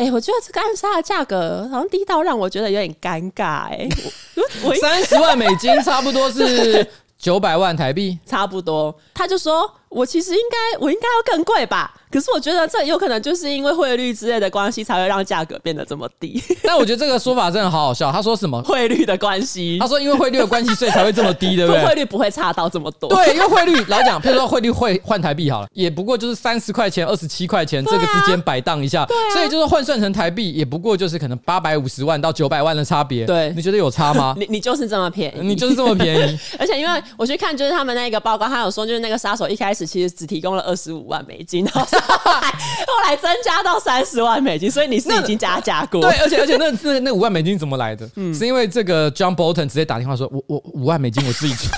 [0.01, 3.87] 哎、欸，我觉得这个暗杀的价格好像低到让我觉得有点尴尬、欸。
[4.65, 6.87] 哎，三十万美金差不多是
[7.19, 8.99] 九百万台币，差不多。
[9.13, 9.71] 他就说。
[9.91, 11.93] 我其实应该，我应该要更贵吧？
[12.11, 16.43] 可是我觉得这有可能就是因为汇率之类的关系，才会让价格变得这么低。
[16.63, 18.11] 但我觉得这个说法真的好好笑。
[18.11, 19.79] 他说什么汇率的关系？
[19.81, 21.85] 他说因为汇率的关系，所以才会这么低，对不对？
[21.85, 23.09] 汇率不会差到这么多。
[23.11, 29.07] 对，因为汇率老讲，譬如说汇率会换台币好了，也不过就是三十块钱、二十七块钱这个之间摆荡一下。
[29.33, 33.25] 所以就是换算成台币，也不过就是可能八百五十万到九百万的差别。
[33.25, 34.35] 对，你觉得有差吗？
[34.39, 36.39] 你你就是这么便宜，你就是这么便宜。
[36.59, 39.80] 而且因为我去看，就是他们那个报告，他有说，就是那个杀手一开始。
[39.81, 46.01] 始其实只提供了二十五万美金，然后后来后来增加到三十万美金，所以你是已经加价过。
[46.01, 48.09] 对， 而且而且那那那五万美金怎么来的？
[48.17, 51.69] 嗯，是因为这个 John Bolton 直接打电话说，我我五万美金我自己出。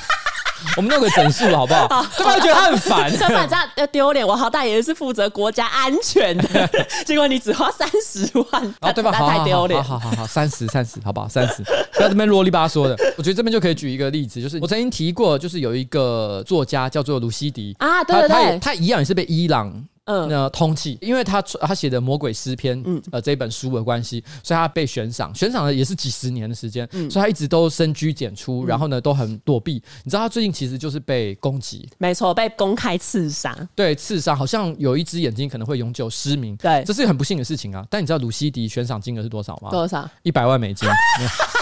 [0.76, 1.86] 我们弄个整数好不好？
[2.16, 4.26] 对方觉得他很烦，相反这样要丢脸。
[4.26, 6.70] 我好歹也是负责国家安全的，
[7.06, 9.12] 结果你只花三十万，啊，对吧？
[9.12, 9.82] 太丢脸。
[9.82, 11.28] 好好好，三十三十，好不好？
[11.28, 11.62] 三十，
[11.94, 12.96] 不要这边啰里吧嗦的。
[13.16, 19.72] 我觉得这边就可以举一个例子，就是我曾经提过，就是有一个作家叫做卢西迪啊，对对对，他他一样也是被伊朗。
[20.06, 29.74] 嗯，那通气，因为他他写的《魔鬼诗篇》嗯，呃，这本书的关系，所以他被悬赏，悬赏了也是几十年的时间，嗯，所以他一直都深居简出，然后呢，都很躲避。
[30.02, 37.86] 你知道他最近其实就是被攻击，没错，被公开刺杀，对，刺杀，好像有一只眼睛可能会永久失明，对，这是很不幸的事情啊。
[37.88, 39.70] 但你知道鲁西迪悬赏金额是多少吗？
[39.70, 40.08] 多少？
[40.24, 40.88] 一百万美金。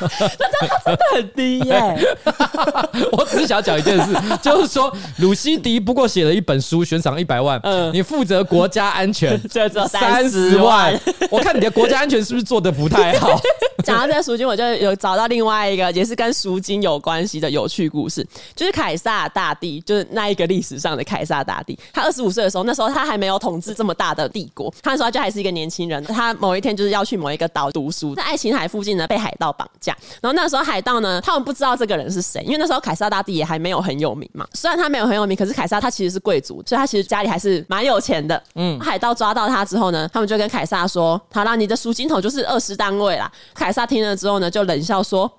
[0.01, 2.17] 那这样真的很低耶。
[3.13, 10.99] 我只是想讲一件事，就是说鲁西迪不过写了一本书，悬赏一百万，嗯，你负责国家安全， 这只有三十万。
[11.31, 13.39] 我看你的国家安全是不是做的不太好？
[13.83, 18.25] 讲到这个赎金，我就有找到另外一个也是跟赎金有关系的有趣故事，
[18.55, 21.77] 就是凯撒大帝，就是那一个历史上的凯撒大帝。
[21.93, 26.03] 他二十五岁的时候，那时候他还没有统治这么大的帝国，他那时候就还是一个年轻人。
[26.05, 29.97] 他某一天就是要去某一个岛读书，在爱琴海附近呢被海盗绑架。
[30.21, 34.47] 然后那时候海盗呢，他们不知道这个人是谁，因为那时候凯撒大帝也还没有很有名嘛。
[34.53, 38.43] 虽然他没有很有名，可是凯撒他其实是贵族，所以他其实家里还是蛮有钱的。
[38.55, 45.31] 嗯，海盗抓到他之后呢，他们就跟凯撒说：“好啦，你的赎金头就是二十单位啦。”凯撒听了之后呢，就冷笑说。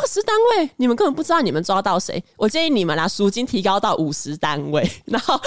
[0.00, 2.22] 二十单位，你们根本不知道你们抓到谁。
[2.36, 4.88] 我建议你们拿赎金提高到五十单位。
[5.06, 5.38] 然后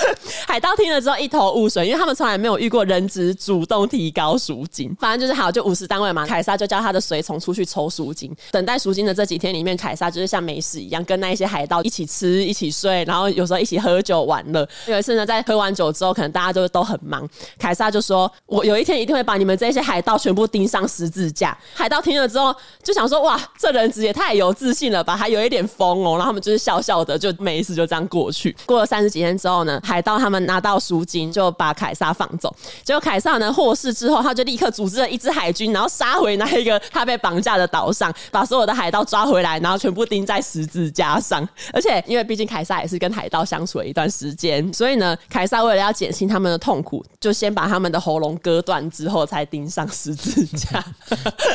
[0.45, 4.93] 海盗听了之后一头雾水，因为他们从来没有遇过人质主动提高赎金。
[4.99, 6.25] 反正就是好，就五十单位嘛。
[6.25, 8.35] 凯撒就叫他的随从出去抽赎金。
[8.51, 14.67] 等待赎金的这几天里面，凯撒就是像没事一样，跟那一些海盗一起吃、一起睡，然后有时候一起喝酒玩乐。
[14.87, 17.25] 有一次呢，在喝完酒之后，可能大家就都很忙，
[17.57, 25.15] 凯撒就说：“我有一天一定会把你们这些海盗全部钉上十字架。”海盗听了之后就想说：“哇，这人质也太……”有自信了吧？
[25.15, 28.55] 还有一点疯哦，然后他们就是笑笑的，就每一次，就这样过去。
[28.65, 32.53] 过了三十几天之后呢，海盗他们拿到赎金，就把凯撒放走。
[32.83, 41.47] 结果凯撒呢获释之后，他就立刻组织了一支海军，然后杀回那一个他被绑架的岛上，把所有的海盗抓回来，然后全部钉在十字架上。
[41.71, 50.83] 而且因为毕竟凯撒也是跟海盗相处了一段时间，所以呢，凯撒为了要减轻他们的痛苦，就先把他们的喉咙割断之后，才钉上十字架。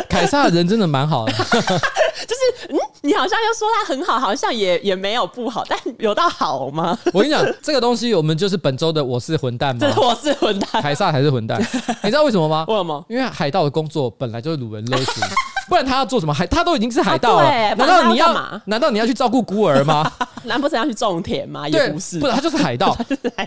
[0.09, 1.33] 凯撒的人真的蛮好的。
[1.33, 2.75] 就是，
[3.07, 6.99] 你好像又说他很好，好像也也没有不好，但有到好吗？
[7.15, 9.87] 我跟你讲，这个东西我们就是本周的我是混蛋吗？
[9.97, 11.61] 我是混蛋，凯撒还是混蛋。
[12.03, 12.65] 你知道为什么吗？
[12.69, 13.05] 为什么？
[13.09, 15.21] 因为海盗的工作本来就是掳人勒赎。
[15.69, 16.33] 不然他要做什么？
[16.33, 20.11] 海他都已经是海盗了，难道你要难道你要去照顾孤儿吗？
[20.45, 21.69] 难不成要去种田吗？
[21.69, 22.97] 也不是，不是 他就是海盗。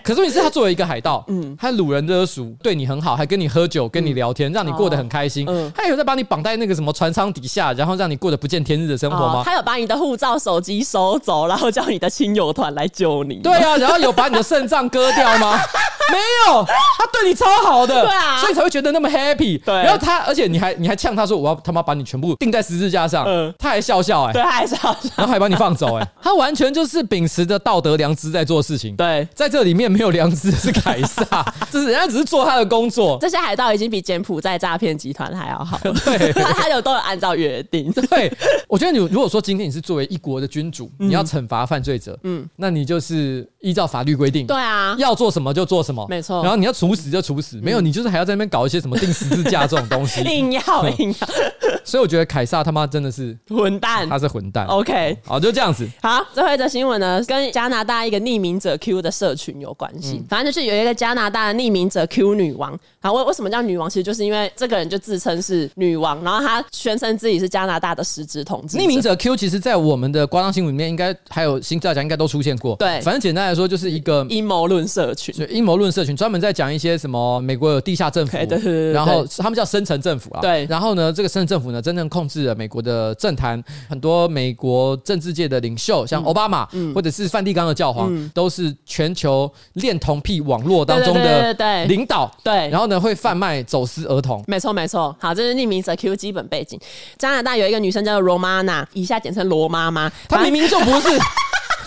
[0.04, 5.48] 可是你是他作为一个海盗，嗯，他掳人勒赎，对你很好，还跟你喝酒，跟你聊天，让你过得很开心。
[5.74, 9.42] 他有在把你绑在那个什么船舱底下，然后让你过得不见天日的生活吗？
[9.46, 13.36] 他有把你的护照、手机收走，然后叫你的亲友团来救你。
[13.36, 15.58] 对啊，然后有把你的肾脏割掉吗？
[16.12, 16.18] 没
[16.48, 19.62] 有，他对你超好的，对啊，所以才会觉得那么 happy。
[19.64, 22.90] 对，然后他，而且你还你还呛他说，我要他妈把你全部钉在十字。
[22.90, 28.96] 架上，嗯，他还笑笑，哎，对，他还笑笑，然后还把你放走，哎， 他完全就是秉持着道德良知在做事情。
[28.96, 33.16] 对，在这里面没有良知是凯撒， 就是人家只是做他的工作。
[33.22, 37.92] 这些海盗已经比柬埔寨诈骗集团还要好， 对，他他有都有按照约定。
[37.92, 38.36] 对，
[38.68, 46.42] 我觉得你如果说今天你是作为一国的君主，你要惩罚犯罪者，嗯，那你就是依照法律规定，对啊，要做什么就做什么，没错。
[46.42, 51.28] 然后你要处死就处死，没有你就是还要在那边搞一些什么定十字架这种东西，硬 要硬要。
[51.84, 54.66] 所以我觉得凯撒他妈真的是混蛋，他是混蛋。
[54.68, 55.88] OK，好，就这样子。
[56.02, 60.18] 好，最后一则新闻呢，跟加拿大一个匿名者 Q 的社群有关系。
[60.18, 62.78] 嗯、反正就是有一个加拿大的匿名者 Q 女王。
[63.02, 63.90] 好，为为什么叫女王？
[63.90, 68.78] 其实就是因为这个人就自称是女王，然后她宣称自己是加拿大的实质统治。
[68.78, 72.76] 匿名者 Q 其实，在我们的夸张新闻里面，应该还有新造假，应该都出现过。
[72.76, 75.34] 对，反正简单来说，就是一个阴谋论社群。
[75.50, 80.42] 阴谋论社群专门在讲一些什么美国有地下政府，对对对对，然后他们叫深层政府啊。
[80.42, 91.54] 对，然后呢，这个深层政府呢，真正控制了美国的政坛，很多美国政治界的领袖，像奥巴马，嗯，或者是梵蒂冈的教皇，嗯，都是全球恋童癖网络当中的
[91.88, 92.32] 领导。
[92.44, 94.44] 对，然后呢，会贩卖走私儿童。
[94.48, 95.16] 没错，没错。
[95.20, 96.80] 好，这是匿名者 Q 基本背景。
[97.18, 100.12] 加拿大有一个女生叫做罗妈娜，以下简称罗妈妈。
[100.28, 101.10] 她明明就不是，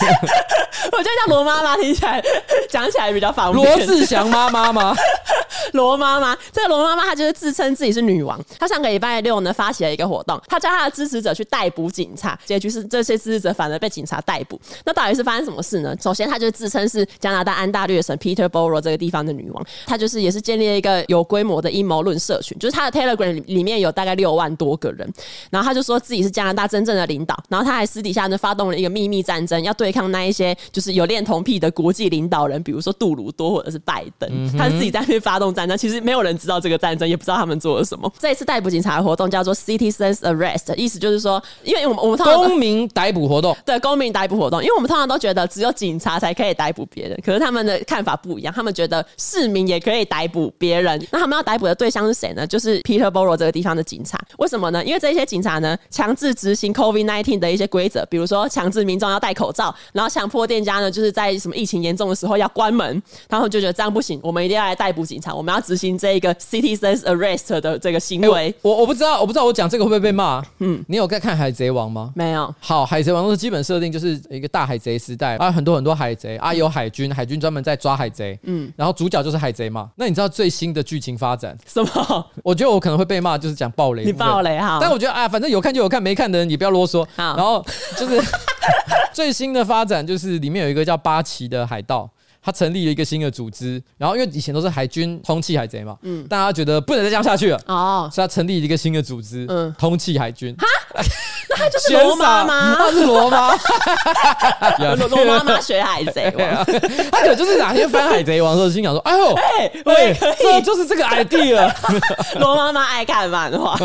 [0.92, 2.22] 我觉得叫罗妈妈听起来
[2.68, 3.78] 讲起来比较方便。
[3.78, 4.94] 罗志祥妈妈吗？
[5.72, 8.38] 罗妈妈，这个罗妈妈她就是自称自己是女王。
[8.58, 14.60] 她上个礼拜六呢发起了一个活动，她叫她的支持者去逮捕警察，结局是这些支持者反而被警察逮捕。
[14.84, 15.94] 那到底是发生什么事呢？
[16.02, 25.10] 首先，她就自称是加拿大安大略省 Peterborough 这个地方的女王，她就是也是建立了一个有规模的阴谋论社群，就是她的 Telegram 里面有大概六万多个人，
[25.50, 38.10] 然后她就说自己是加拿大真正的领导，然后她还私底下呢发动了一个秘密战争，要对抗那一些就是有恋童癖的国际领导人，比如说杜鲁多或者是拜登，他是自己在那边发动战争，其实没有人知道这个战争，也不知道他们做了什么。
[38.18, 51.06] 这一次逮捕警察的活动叫做 Citizens Arrest，意思就是说，因为我们我们通常公民逮捕活动， 对公民逮捕活动，因为我们通常都觉得只有警察才可以逮捕别人，可是他们的看法不一样，他们觉得市民也可以逮捕别人。
[51.10, 52.46] 那他们要逮捕的对象是谁呢？
[52.46, 54.18] 就是 Peterborough 这个地方的警察。
[54.38, 54.84] 为什么呢？
[54.84, 68.32] 因为这些警察呢，强制执行 COVID-19 的一些规则，比如说强制民众要戴口罩，然后强迫店家呢，就是在什么疫情严重的时候要关门，然后就觉得这样不行，我们一定要来逮捕警察，我们要执行这一个 Citizens Arrest 的这个行为。
[68.32, 70.42] 欸、我我不知道，我不知道我讲这个会不会被骂？
[70.58, 72.10] 嗯，你有在看《海贼王》吗？
[72.14, 72.52] 没有。
[72.60, 78.38] 好，《海贼王》的基本设定就是一个大海贼时代啊，很多很多海贼啊，有海军，海军专门在抓海贼。
[78.44, 79.90] 嗯，然后主角就是海贼嘛。
[79.96, 82.26] 那你知道最新的剧情发展什么？
[82.42, 84.04] 我觉得我可能会被骂，就是讲暴雷。
[84.04, 84.78] 你暴雷哈？
[84.80, 87.06] 但我觉得啊，反正有看就有看，没看的人你不要啰嗦。
[87.16, 87.64] 好，然后
[87.96, 88.20] 就是
[89.12, 92.08] 最新的发展，就是里面有一个叫八旗的海盗。
[92.44, 100.52] 他成立了一个新的组织，然后因为以前都是海军通气海贼嘛，嗯，大家觉得不能再这样下去了，哦，所以他成立了一个新的组织，嗯，通气海军。
[100.56, 100.66] 哈，
[101.48, 103.54] 那他就是罗妈妈， 他是罗妈，
[104.96, 106.64] 罗罗妈妈学海贼王，
[107.12, 111.72] 他可能就是哪天翻海贼王的时候心想说，哎呦，哎，我也可以，这就是这个 idea。
[112.40, 113.76] 罗妈妈爱看漫画。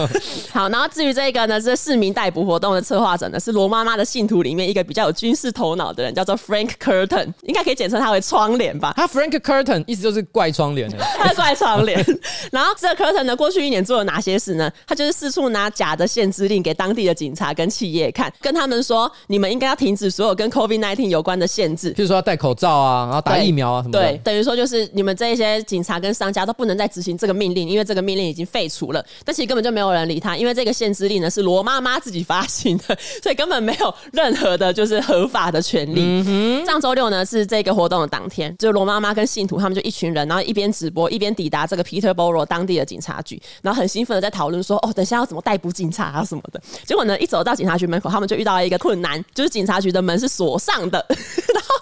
[0.52, 8.47] 好，然后至于这个呢，是市民逮捕活动的策划者呢，是罗妈妈的信徒里面一个比较有军事头脑的人，叫做 Frank Curtin，应该可以简称他为创。
[8.48, 12.04] 窗帘吧，他 Frank Curtin 意思就是怪窗帘的， 他怪窗帘。
[12.52, 14.72] 然后这个 Curtin 呢，过去一年做了哪些事呢？
[14.88, 24.00] 他就是四处拿假的限制令给当地的警察跟企业看，跟他们说，你们应该要停止所有跟 COVID nineteen 有关的限制，譬如说要戴口罩啊，然后打疫苗啊什么的。
[24.00, 29.04] 对，等于说就是你们这一些警察跟商家都不能再执行这个命令，因为这个命令已经废除了。
[29.26, 36.02] 但其实根本就没有人理他，因为这个限制令呢是罗妈妈自己发行的， 所以根本没有任何的就是合法的权利。
[36.02, 51.76] 嗯哼，上周六呢是这个活动的当天，天就罗妈妈跟信徒他们就一群人，然后一边直播一边抵达这个 Peterborough 当地的警察局，然后很兴奋的在讨论说：“哦，等下要怎么逮捕警察啊什么的。”结果呢，一走到警察局门口，他们就遇到了一个困难，就是警察局的门是锁上的， 然后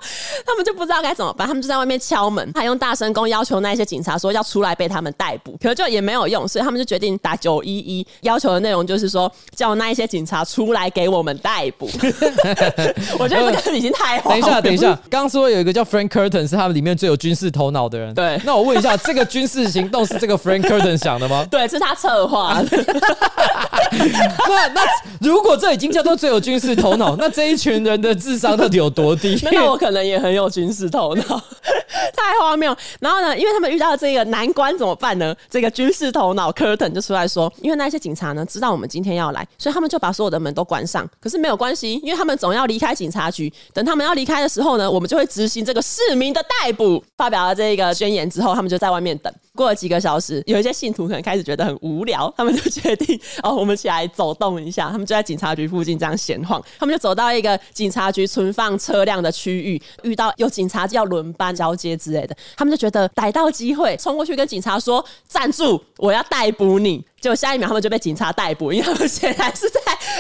[0.45, 11.89] 他们就不知道该怎么办，他们就在外面敲门，还用大声公要求那一些警察说要出来被他们逮捕，可是就也没有用，所以他们就决定打九一一，要求的内容就是说叫那一些警察出来给我们逮捕。
[13.19, 14.19] 我觉得这个已经太。
[14.21, 18.39] 等一下，等一下，刚刚说有一个叫 Frank Curtin 是他们里面最有军事头脑的人，对。
[18.45, 21.45] 那我问一下，这个军事行动是这个 Frank Curtin 想的吗？
[21.51, 22.85] 对，是他策划的。
[24.47, 24.81] 那 那
[25.19, 29.39] 如果这已经叫做最有军事头脑，那这一群人的智商到底有多低？
[29.51, 31.23] 那我可能也很有军事头脑，
[32.15, 32.75] 太荒谬。
[32.99, 35.35] 然后呢，因为他们遇到这个难关怎么办呢？
[35.49, 41.07] 这个军事头脑 Curtin 就出来说，因为那些警察呢知道我们今天要来，所以他们就把所有的门都关上。
[41.19, 43.51] 可是没有关系，因为他们总要离开警察局。
[43.73, 47.03] 等他们要离开的时候呢，我们就会执行这个市民的逮捕。
[47.17, 49.33] 发表了这个宣言之后，他们就在外面等。
[49.55, 54.89] 过了几个小时，有一些信徒可能开始觉得很无聊，他们就决定哦，我们起来走动一下。
[54.89, 56.61] 他们就在警察局附近这样闲晃。
[56.77, 69.79] 他们就走到一个警察局存放车辆的区域，遇到有警察要轮班交接之类的，他们就觉得逮到机会，冲过去跟警察说：“站住，我要逮捕你。”结果下一秒，他们就被警察逮捕，因为他们显然是在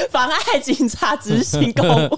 [0.09, 2.09] 妨碍警察执行公务。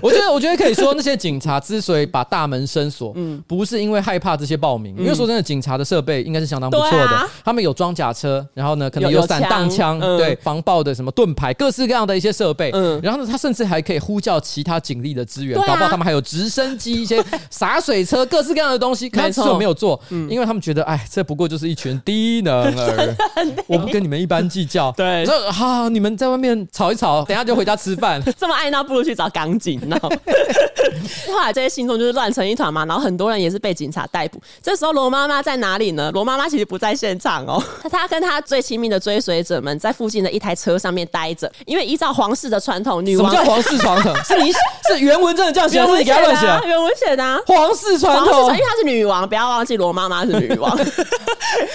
[0.00, 7.28] 我觉得，我觉得可以说， 那些警察之所以把大门深锁，嗯，不是因为害怕这些暴民，因为说真的，警察的设备应该是相当不错的。
[7.44, 12.70] 他们有装甲车，然后呢，可能有散弹枪，对，防爆的什么盾牌，各式各样的一些设备。
[12.72, 19.08] 嗯，然后呢，他甚至还可以呼叫其他警力的支援，搞不好他们还有直升机、一些洒水车，各式各样的东西。
[19.14, 23.16] 可是没有做，因为他们觉得，哎，这不过就是一群低能儿，
[23.68, 24.14] 我不跟你们。
[24.24, 28.22] 一般计较，对，说好，你们在外面吵一吵，等下就回家吃饭。
[28.38, 29.98] 这么爱闹，不如去找港警闹。
[29.98, 34.40] 后来这些信众就是乱成一团嘛，然后很多人也是被警察逮捕。
[34.62, 36.10] 这时候罗妈妈在哪里呢？
[36.12, 41.50] 罗妈妈其实不在现场哦，她跟她最亲密的追随者们在附近的一台车上面待着。
[41.66, 44.14] 因为依照皇室的传统，女王什么叫皇室传统？
[44.24, 44.58] 是你是
[45.00, 46.68] 原文真的这样写，还是你给他乱写？
[46.68, 50.76] 原文写的啊，皇室传统，因为她是女王，不要忘记罗妈妈是女王。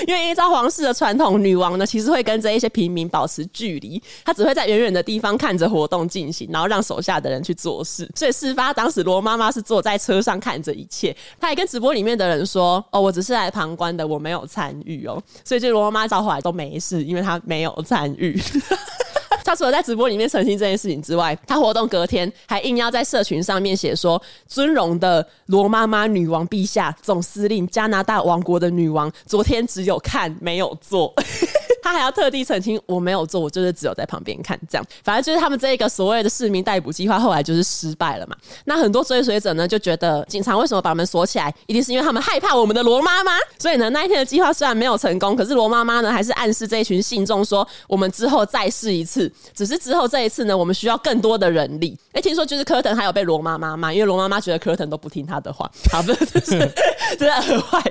[0.07, 8.09] 因为依照皇室的传统，女王呢其实会跟着一些平民保持距离，她只会在远远的地方看着活动进行，然后让手下的人去做事。
[8.15, 18.41] 所以事发当时，罗妈妈是坐在车上看着一切，她也跟直播里面的人说：“哦，我只是来旁观的，我没有参与哦。”所以这罗妈妈找回来都没事，因为她没有参与。
[19.45, 31.13] 她除了在直播里面澄清这件事情之外，她活动隔天还硬要在社群上面写说：“尊荣的罗妈妈女王陛下，总司令加拿大王国的女王，昨天只有看没有做。”
[31.81, 34.85] 他还要特地澄清，我没有做，我就是只有在旁边看，这样。
[35.03, 38.35] 反正就是他们这个所谓的市民逮捕计划，后来就是失败了嘛。
[38.65, 43.31] 那很多追随者呢，就觉得警察为什么把门锁起来，一定是因为他们害怕我们的罗妈妈。
[43.57, 49.31] 所以呢，那一天的计划虽然没有成功，可是罗妈妈呢，还是暗示这一群信众说，我们之后再试一次。
[49.53, 51.97] 只是之后这一次呢，我们需要更多的人力。
[52.09, 56.73] 哎、欸，听说就是柯腾还有被罗妈妈骂，因为罗妈妈觉得柯腾都不听他的话，好 不是，就是
[57.17, 57.81] 真的很坏。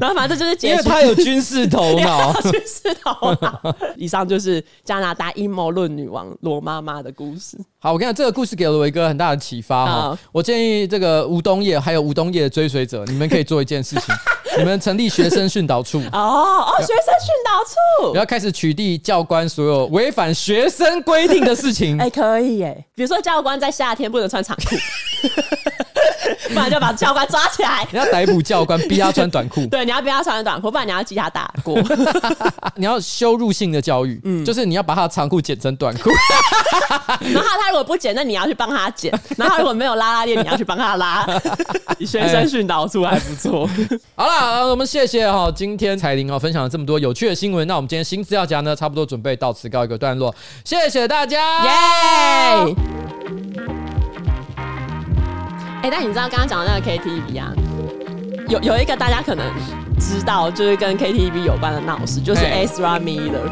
[0.00, 3.29] 然后反正就是因为他有军事头脑，军事头脑。
[3.96, 7.58] 以上就是加拿大阴谋论女王罗妈妈的故事。
[7.78, 10.18] 好，我跟你讲，这个故事给了我一个很大的启发哈。
[10.32, 14.14] 我建议这个吴东叶还有吴东叶的追随者，你们可以做一件事情。
[14.58, 17.62] 你们成立学生训导处哦哦，学生训导
[18.04, 21.96] 处，你要开始取缔教官所有违反学生规定的事情。
[21.98, 24.74] 哎、欸，可以哎，比如说教官在夏天不能穿长裤，
[26.48, 27.86] 不然就把教官抓起来。
[27.90, 29.66] 你要逮捕教官，逼他穿短裤。
[29.70, 31.78] 对，你要逼他穿短裤，不然你要记他打过。
[32.76, 36.10] 你要羞辱性的教育，嗯，就是你要把他的长裤剪成短裤。
[37.20, 39.12] 然后他如果不剪，那你要去帮他剪。
[39.36, 41.26] 然后如果没有拉拉链，你要去帮他拉。
[42.00, 43.68] 学生训导处还不错。
[44.14, 44.70] 好了。
[44.70, 47.66] 我们谢谢哈，今天彩玲哦分享了这么多有趣的新闻。
[47.66, 50.34] 那我们今天新资料夹呢，差不多准备到此告一个段落。
[50.64, 53.39] 谢谢大家，耶！
[55.82, 57.52] 哎，但你知道刚刚讲的那个 KTV 啊，
[58.48, 59.44] 有有一个大家可能
[59.98, 63.48] 知道，就是跟 KTV 有关的闹事，就是 Ezra Miller。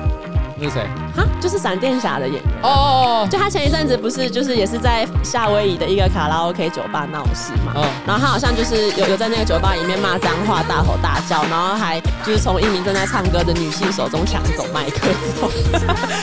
[0.61, 0.83] 是谁？
[1.16, 3.29] 哈，就是闪电侠的演员哦哦哦！
[3.31, 7.74] 就他前一阵子不是就是也是在夏威夷的一个卡拉 OK 酒吧闹事嘛？
[7.76, 15.07] 嗯，然后他好像就是有有在那个酒吧里面骂脏话、大吼大叫，然后还就是从一名正在唱歌的女性手中抢走麦克
[15.37, 15.49] 风，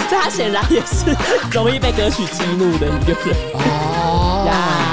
[0.10, 1.16] 所以他显然也是
[1.54, 4.85] 容易被歌曲激怒的一个人哦呀。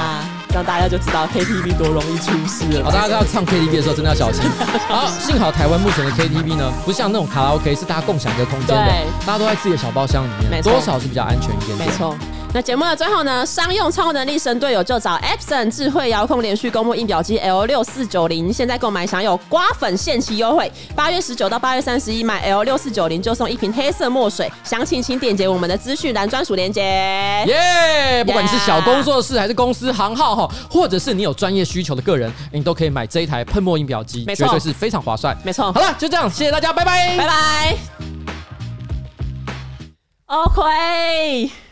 [0.53, 2.85] 让大家就知道 KTV 多容易出事了。
[2.85, 4.43] 好，大家都要唱 KTV 的时候真的要小心。
[4.87, 11.89] 好，幸好台湾目前的 KTV 呢，不像那种卡拉 OK 是大家共享一个空间的，对大家都在自己的小包厢里面，多少是比较安全一点点。
[11.89, 12.15] 没错。
[12.55, 26.83] 那节目的最后呢，商用超能力神队友就找 Epson 智慧遥控连续供墨印表机 L 六四九零，现在购买享有刮粉限期优惠，八月十九到八月三十一买 L 六四九零就送一瓶黑色墨水，详情请点击我们的资讯栏专属链接。
[27.47, 28.23] 耶！
[28.23, 35.37] 不管你是小工作室还是公司行号哈，或者是你有专业需求的个人，你都可以买这一台喷墨印表机，绝对是非常划算。
[35.43, 35.71] 没错。
[35.71, 37.77] 好了，就这样，谢谢大家，拜拜，拜拜。
[40.35, 41.62] OK。